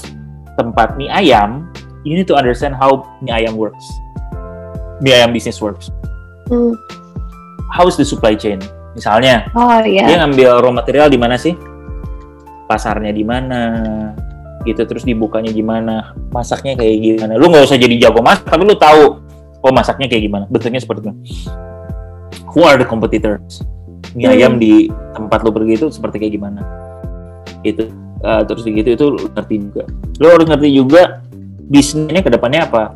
tempat 0.54 0.94
mie 0.94 1.10
ayam 1.10 1.66
you 2.06 2.14
need 2.14 2.30
to 2.30 2.38
understand 2.38 2.78
how 2.78 3.02
mie 3.18 3.34
ayam 3.34 3.58
works. 3.58 3.82
Mie 5.02 5.18
ayam 5.18 5.34
business 5.34 5.58
works. 5.58 5.90
Hmm. 6.46 6.74
how 7.70 7.86
is 7.86 7.94
the 7.94 8.06
supply 8.06 8.34
chain? 8.34 8.58
Misalnya 8.98 9.46
Oh 9.54 9.70
dia 9.82 10.02
iya. 10.02 10.18
ngambil 10.26 10.66
raw 10.66 10.72
material 10.74 11.06
di 11.06 11.18
mana 11.18 11.38
sih? 11.38 11.54
Pasarnya 12.66 13.14
di 13.14 13.22
mana? 13.22 13.62
Gitu 14.66 14.82
terus 14.84 15.06
dibukanya 15.06 15.54
gimana? 15.54 16.12
Masaknya 16.34 16.74
kayak 16.74 16.96
gimana? 16.98 17.32
Lu 17.38 17.48
nggak 17.48 17.70
usah 17.70 17.78
jadi 17.78 17.94
jago 17.96 18.20
masak 18.20 18.50
tapi 18.50 18.66
lu 18.66 18.74
tahu 18.74 19.22
oh 19.62 19.72
masaknya 19.72 20.10
kayak 20.10 20.26
gimana? 20.26 20.44
Bentuknya 20.50 20.82
seperti 20.82 21.06
itu 21.06 21.14
who 22.52 22.66
are 22.66 22.76
the 22.78 22.86
competitors? 22.86 23.62
Mie 24.14 24.26
Hmm. 24.26 24.34
ayam 24.34 24.52
di 24.58 24.90
tempat 25.14 25.46
lu 25.46 25.54
pergi 25.54 25.78
itu 25.78 25.86
seperti 25.88 26.18
kayak 26.18 26.34
gimana? 26.34 26.60
Itu 27.62 27.90
Uh, 28.20 28.44
terus 28.44 28.68
begitu 28.68 28.92
itu 29.00 29.04
lu 29.16 29.32
ngerti 29.32 29.54
juga. 29.56 29.88
Lu 30.20 30.28
harus 30.28 30.44
ngerti 30.44 30.68
juga 30.76 31.24
bisnisnya 31.72 32.20
ke 32.20 32.28
depannya 32.28 32.68
apa. 32.68 32.92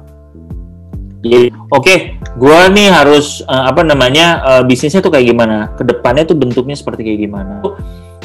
Jadi 1.24 1.48
oke 1.72 2.20
gua 2.36 2.68
nih 2.68 2.92
harus 2.92 3.40
uh, 3.48 3.72
apa 3.72 3.80
namanya 3.80 4.44
uh, 4.44 4.62
bisnisnya 4.68 5.00
tuh 5.00 5.08
kayak 5.08 5.32
gimana? 5.32 5.72
Ke 5.80 5.82
depannya 5.88 6.28
tuh 6.28 6.36
bentuknya 6.36 6.76
seperti 6.76 7.08
kayak 7.08 7.24
gimana? 7.24 7.64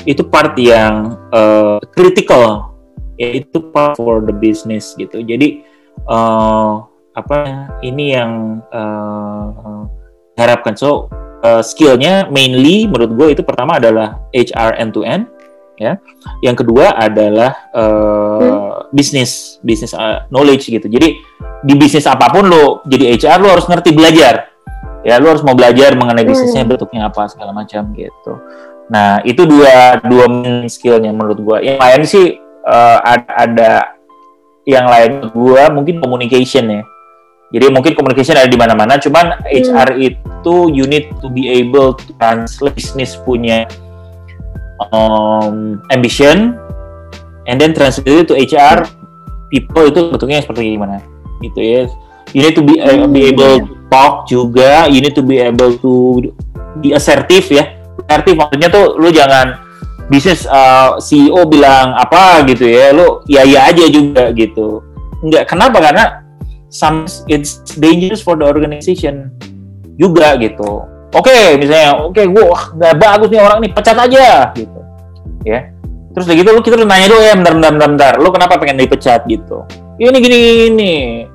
Itu 0.03 0.27
part 0.27 0.59
yang 0.59 1.15
uh, 1.31 1.79
critical. 1.95 2.75
Ya 3.15 3.39
itu 3.39 3.63
part 3.71 3.95
for 3.95 4.19
the 4.19 4.35
business 4.35 4.91
gitu. 4.99 5.23
Jadi 5.23 5.63
uh, 6.03 6.83
apa 7.15 7.71
ini 7.79 8.11
yang 8.11 8.59
uh, 8.75 9.87
harapkan 10.39 10.73
so 10.73 11.11
uh, 11.43 11.61
skillnya 11.63 12.27
mainly 12.31 12.87
menurut 12.87 13.11
gue 13.15 13.27
itu 13.37 13.41
pertama 13.43 13.79
adalah 13.79 14.19
HR 14.31 14.79
end 14.79 14.91
to 14.95 15.01
end 15.03 15.27
ya. 15.79 15.95
Yang 16.43 16.65
kedua 16.65 16.95
adalah 16.95 17.71
uh, 17.71 18.87
bisnis 18.91 19.57
bisnis 19.63 19.95
uh, 19.95 20.27
knowledge 20.27 20.67
gitu. 20.67 20.87
Jadi 20.87 21.19
di 21.63 21.73
bisnis 21.75 22.07
apa 22.07 22.31
pun 22.31 22.47
lo 22.47 22.83
jadi 22.87 23.15
HR 23.15 23.39
lo 23.39 23.47
harus 23.55 23.65
ngerti 23.67 23.95
belajar. 23.95 24.51
Ya 25.07 25.15
lo 25.19 25.31
harus 25.31 25.43
mau 25.47 25.55
belajar 25.55 25.95
mengenai 25.95 26.27
Hmm. 26.27 26.31
bisnisnya 26.35 26.63
bentuknya 26.67 27.07
apa 27.07 27.31
segala 27.31 27.55
macam 27.55 27.95
gitu. 27.95 28.33
Nah 28.91 29.23
itu 29.23 29.47
dua 29.47 30.03
dua 30.03 30.25
main 30.27 30.67
skillnya 30.67 31.15
menurut 31.15 31.39
gua. 31.39 31.57
Yang 31.63 31.79
lain 31.79 32.01
sih 32.03 32.25
uh, 32.67 32.97
ada, 32.99 33.31
ada 33.47 33.71
yang 34.67 34.85
lain 34.85 35.31
gua 35.31 35.71
mungkin 35.71 36.03
communication 36.03 36.67
ya 36.67 36.83
jadi 37.49 37.65
mungkin 37.73 37.97
communication 37.97 38.37
ada 38.37 38.45
di 38.45 38.59
mana-mana 38.59 39.01
cuman 39.01 39.41
HR 39.49 39.97
itu 39.97 40.55
you 40.69 40.85
need 40.85 41.09
to 41.17 41.33
be 41.33 41.49
able 41.49 41.97
to 41.97 42.13
translate 42.21 42.77
bisnis 42.77 43.17
punya 43.25 43.65
um, 44.93 45.81
ambition 45.89 46.53
and 47.49 47.57
then 47.57 47.73
translate 47.73 48.23
it 48.23 48.27
to 48.29 48.37
HR 48.37 48.85
people 49.49 49.89
itu 49.89 50.13
bentuknya 50.13 50.45
seperti 50.45 50.77
gimana? 50.77 51.01
Gitu 51.41 51.59
ya. 51.59 51.81
You 52.37 52.45
need 52.45 52.53
to 52.53 52.61
be 52.61 52.77
uh, 52.77 53.09
be 53.09 53.25
Hmm, 53.25 53.31
able 53.33 53.53
iya. 53.57 53.65
to 53.65 53.73
talk 53.89 54.13
juga 54.29 54.85
you 54.85 55.01
need 55.01 55.17
to 55.17 55.25
be 55.25 55.41
able 55.41 55.73
to 55.81 56.21
be 56.77 56.93
assertive 56.93 57.49
ya. 57.49 57.73
Assertive 58.05 58.37
maksudnya 58.37 58.69
tuh 58.69 59.01
lu 59.01 59.09
jangan 59.09 59.57
bisnis 60.09 60.45
uh, 60.45 61.01
CEO 61.01 61.45
bilang 61.49 61.97
apa 61.97 62.45
gitu 62.45 62.69
ya 62.69 62.93
lu 62.93 63.25
ya 63.25 63.41
ya 63.41 63.73
aja 63.73 63.85
juga 63.89 64.29
gitu. 64.37 64.85
Enggak 65.25 65.49
kenapa? 65.49 65.81
Karena 65.81 66.18
some 66.69 67.09
it's 67.25 67.61
dangerous 67.77 68.21
for 68.21 68.37
the 68.37 68.45
organization 68.45 69.33
juga 69.97 70.37
gitu. 70.37 70.85
Oke 71.09 71.57
misalnya 71.57 71.97
oke 72.05 72.21
gua 72.29 72.43
wah 72.53 72.63
nggak 72.77 72.93
bagus 73.01 73.29
nih 73.33 73.41
orang 73.41 73.59
nih 73.65 73.71
pecat 73.73 73.97
aja 73.97 74.53
gitu. 74.53 74.79
Ya. 75.43 75.73
Terus 76.13 76.25
udah 76.25 76.37
gitu 76.37 76.49
lu 76.53 76.61
kita 76.61 76.75
udah 76.77 76.89
nanya 76.89 77.07
dulu 77.09 77.21
ya 77.21 77.33
bentar 77.37 77.53
bentar 77.53 77.71
bentar, 77.73 77.89
bentar. 77.89 78.13
lu 78.21 78.29
kenapa 78.33 78.53
pengen 78.57 78.77
dipecat? 78.81 79.25
gitu. 79.29 79.65
Ini 79.99 80.15
gini 80.15 80.37
gini. 80.71 80.93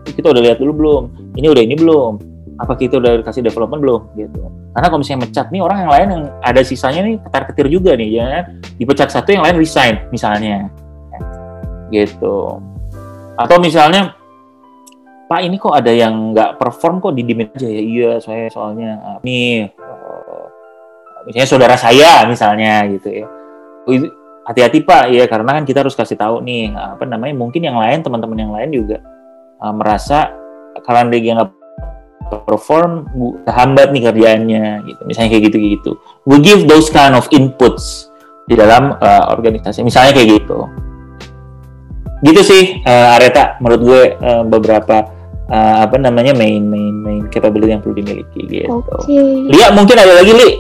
Kita 0.09 0.33
udah 0.33 0.43
lihat 0.43 0.59
dulu 0.59 0.73
belum? 0.73 1.03
Ini 1.37 1.47
udah 1.53 1.63
ini 1.63 1.75
belum? 1.77 2.13
Apa 2.59 2.79
kita 2.79 2.97
udah 3.03 3.23
kasih 3.27 3.43
development 3.43 3.83
belum? 3.83 4.01
gitu. 4.19 4.51
Karena 4.75 4.87
kalau 4.91 5.01
misalnya 5.03 5.31
mecat 5.31 5.47
nih 5.55 5.63
orang 5.63 5.79
yang 5.87 5.91
lain 5.91 6.09
yang 6.11 6.25
ada 6.43 6.61
sisanya 6.67 7.01
nih 7.07 7.15
ketar 7.23 7.43
ketir 7.51 7.67
juga 7.71 7.95
nih 7.95 8.09
ya 8.19 8.25
kan? 8.27 8.45
dipecat 8.79 9.09
satu 9.15 9.29
yang 9.31 9.43
lain 9.47 9.57
resign 9.59 9.95
misalnya. 10.11 10.67
Gitu. 11.95 12.59
Atau 13.39 13.57
misalnya 13.63 14.15
Pak 15.35 15.43
ini 15.43 15.59
kok 15.59 15.75
ada 15.75 15.91
yang 15.91 16.31
nggak 16.31 16.63
perform 16.63 17.03
kok 17.03 17.11
didimin 17.19 17.51
aja 17.51 17.67
ya? 17.67 17.83
Iya 17.83 18.11
saya 18.23 18.47
soalnya 18.55 19.03
ah, 19.03 19.19
nih 19.27 19.67
eh, 19.67 20.47
misalnya 21.27 21.49
saudara 21.51 21.75
saya 21.75 22.23
misalnya 22.31 22.87
gitu 22.87 23.11
ya. 23.11 23.27
Oh, 23.83 23.99
hati-hati 24.47 24.87
pak 24.87 25.11
ya 25.11 25.27
karena 25.27 25.59
kan 25.59 25.67
kita 25.67 25.83
harus 25.83 25.99
kasih 25.99 26.15
tahu 26.15 26.39
nih 26.39 26.71
apa 26.71 27.03
namanya 27.03 27.35
mungkin 27.35 27.67
yang 27.67 27.75
lain 27.75 28.07
teman-teman 28.07 28.47
yang 28.47 28.55
lain 28.55 28.71
juga 28.71 29.03
uh, 29.59 29.75
merasa 29.75 30.31
kalian 30.87 31.11
dia 31.11 31.35
nggak 31.35 31.51
perform 32.47 33.11
terhambat 33.43 33.91
nih 33.91 34.03
kerjaannya 34.07 34.65
gitu. 34.87 35.03
Misalnya 35.03 35.35
kayak 35.35 35.45
gitu 35.51 35.59
gitu 35.59 35.91
we 36.31 36.39
give 36.39 36.71
those 36.71 36.87
kind 36.95 37.19
of 37.19 37.27
inputs 37.35 38.07
di 38.47 38.55
dalam 38.55 38.95
uh, 39.03 39.35
organisasi. 39.35 39.83
Misalnya 39.83 40.15
kayak 40.15 40.47
gitu. 40.47 40.71
Gitu 42.23 42.41
sih 42.47 42.63
uh, 42.87 43.19
Areta 43.19 43.59
menurut 43.59 43.83
gue 43.83 44.03
uh, 44.23 44.47
beberapa 44.47 45.14
uh, 45.49 45.85
apa 45.85 45.97
namanya 46.01 46.33
main 46.37 46.65
main 46.69 46.95
main 47.05 47.23
capability 47.29 47.73
yang 47.73 47.83
perlu 47.83 47.99
dimiliki 47.99 48.41
gitu 48.47 48.69
Oke. 48.71 49.19
Lia 49.51 49.73
mungkin 49.73 49.97
ada 49.99 50.23
lagi 50.23 50.33
Li 50.33 50.51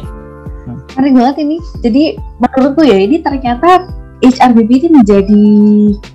menarik 0.95 1.13
banget 1.19 1.37
ini. 1.43 1.57
Jadi 1.83 2.03
menurutku 2.39 2.83
ya 2.87 2.97
ini 2.97 3.19
ternyata 3.21 3.91
HRBP 4.23 4.71
ini 4.81 4.89
menjadi 5.03 5.45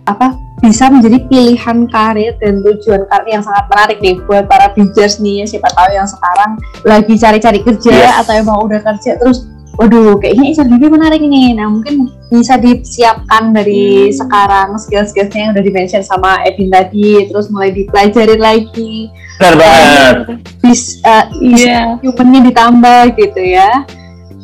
apa 0.10 0.34
bisa 0.60 0.92
menjadi 0.92 1.24
pilihan 1.30 1.88
karir 1.88 2.34
dan 2.42 2.60
tujuan 2.66 3.06
karir 3.08 3.40
yang 3.40 3.44
sangat 3.46 3.66
menarik 3.72 3.98
nih 4.02 4.18
buat 4.28 4.50
para 4.50 4.72
bijers 4.76 5.22
nih 5.24 5.44
ya 5.44 5.46
siapa 5.46 5.70
tahu 5.72 5.90
yang 5.94 6.08
sekarang 6.10 6.52
lagi 6.84 7.14
cari-cari 7.16 7.60
kerja 7.64 7.92
Yes. 7.94 8.16
atau 8.26 8.34
emang 8.36 8.58
udah 8.68 8.80
kerja 8.84 9.16
terus 9.20 9.48
waduh 9.80 10.20
kayaknya 10.20 10.52
HRBP 10.60 10.84
menarik 10.92 11.24
nih 11.24 11.56
nah 11.56 11.72
mungkin 11.72 12.12
bisa 12.28 12.60
disiapkan 12.60 13.56
dari 13.56 14.12
sekarang 14.12 14.76
skill-skillsnya 14.76 15.40
yang 15.40 15.52
udah 15.56 15.64
di-mention 15.64 16.04
sama 16.04 16.44
Edin 16.44 16.68
tadi 16.68 17.26
terus 17.32 17.48
mulai 17.48 17.72
dipelajarin 17.72 18.44
lagi 18.44 19.08
benar 19.40 19.56
banget 19.56 20.16
bis, 20.60 21.00
uh, 21.08 21.24
Iya. 21.40 21.96
humannya 22.04 22.52
ditambah 22.52 23.16
gitu 23.16 23.40
ya. 23.40 23.88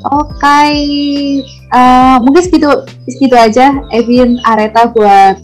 Oke, 0.05 0.61
eh, 1.49 2.15
mungkin 2.21 2.41
segitu 2.45 2.69
segitu 3.09 3.33
aja 3.33 3.73
Evin 3.89 4.37
Areta 4.45 4.87
buat. 4.93 5.41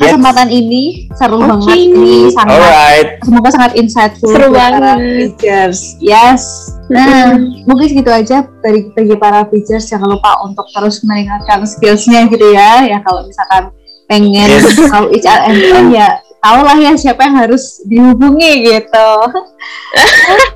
Kesempatan 0.00 0.48
ini 0.48 1.12
seru 1.12 1.36
Oke. 1.36 1.44
banget 1.44 1.76
ini 1.76 2.32
sangat 2.32 2.56
alright 2.56 3.08
semoga 3.20 3.48
sangat 3.52 3.72
insightful 3.76 4.32
Seru 4.32 4.48
banget. 4.48 4.96
teachers. 5.36 6.00
Yes. 6.00 6.72
Nah, 6.90 7.38
mungkin 7.68 7.86
segitu 7.86 8.10
aja 8.10 8.48
dari 8.64 8.90
bagi 8.90 9.14
para 9.14 9.46
teachers 9.46 9.86
jangan 9.86 10.10
lupa 10.10 10.42
untuk 10.42 10.66
terus 10.72 11.04
meningkatkan 11.04 11.62
skillsnya 11.62 12.26
gitu 12.26 12.50
ya. 12.50 12.82
Ya 12.82 12.98
kalau 13.04 13.22
misalkan 13.22 13.70
pengen 14.08 14.48
Yes. 14.50 14.74
tahu 14.90 15.12
HRMM 15.12 15.94
ya 15.94 16.18
tahu 16.40 16.64
lah 16.64 16.72
ya 16.74 16.96
siapa 16.96 17.28
yang 17.28 17.36
harus 17.36 17.84
dihubungi 17.84 18.64
gitu. 18.66 19.10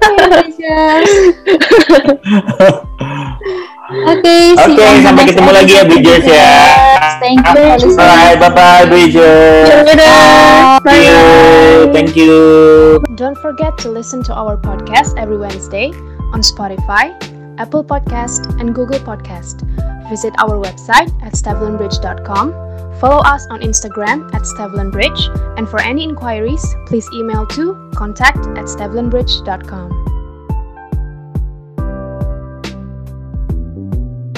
Oke, 0.09 0.25
teachers. 0.49 1.13
Oke, 3.85 4.25
see 4.25 4.57
Oke, 4.57 4.81
you 4.81 5.05
sampai 5.05 5.29
next 5.29 5.37
ketemu 5.37 5.51
lagi 5.53 5.73
ya, 5.77 5.83
Bridges, 5.85 6.25
ya. 6.25 6.49
Thank 7.21 7.45
you 7.45 7.53
for 7.53 7.65
listening. 7.77 8.01
alright 8.01 8.37
bye 8.41 8.49
bye 8.49 8.85
Dadah. 8.89 10.81
thank 10.81 11.05
you 11.05 11.21
thank 11.93 12.11
you 12.17 12.35
Don't 13.15 13.37
forget 13.39 13.77
to 13.85 13.93
listen 13.93 14.25
to 14.25 14.33
our 14.35 14.57
podcast 14.57 15.15
every 15.21 15.37
Wednesday 15.39 15.93
on 16.35 16.41
Spotify, 16.43 17.15
Apple 17.63 17.85
Podcast, 17.85 18.49
and 18.59 18.75
Google 18.75 18.99
Podcast. 18.99 19.63
Visit 20.11 20.35
our 20.43 20.59
website 20.59 21.09
at 21.23 21.33
stevlinbridge.com. 21.33 22.53
Follow 22.99 23.23
us 23.23 23.47
on 23.51 23.61
Instagram 23.63 24.33
at 24.35 24.43
stevlinbridge. 24.43 25.21
And 25.57 25.69
for 25.69 25.79
any 25.81 26.03
inquiries, 26.05 26.65
please 26.87 27.07
email 27.15 27.47
to 27.55 27.77
contact 27.95 28.43
at 28.59 28.67
stevlinbridge.com. 28.67 30.14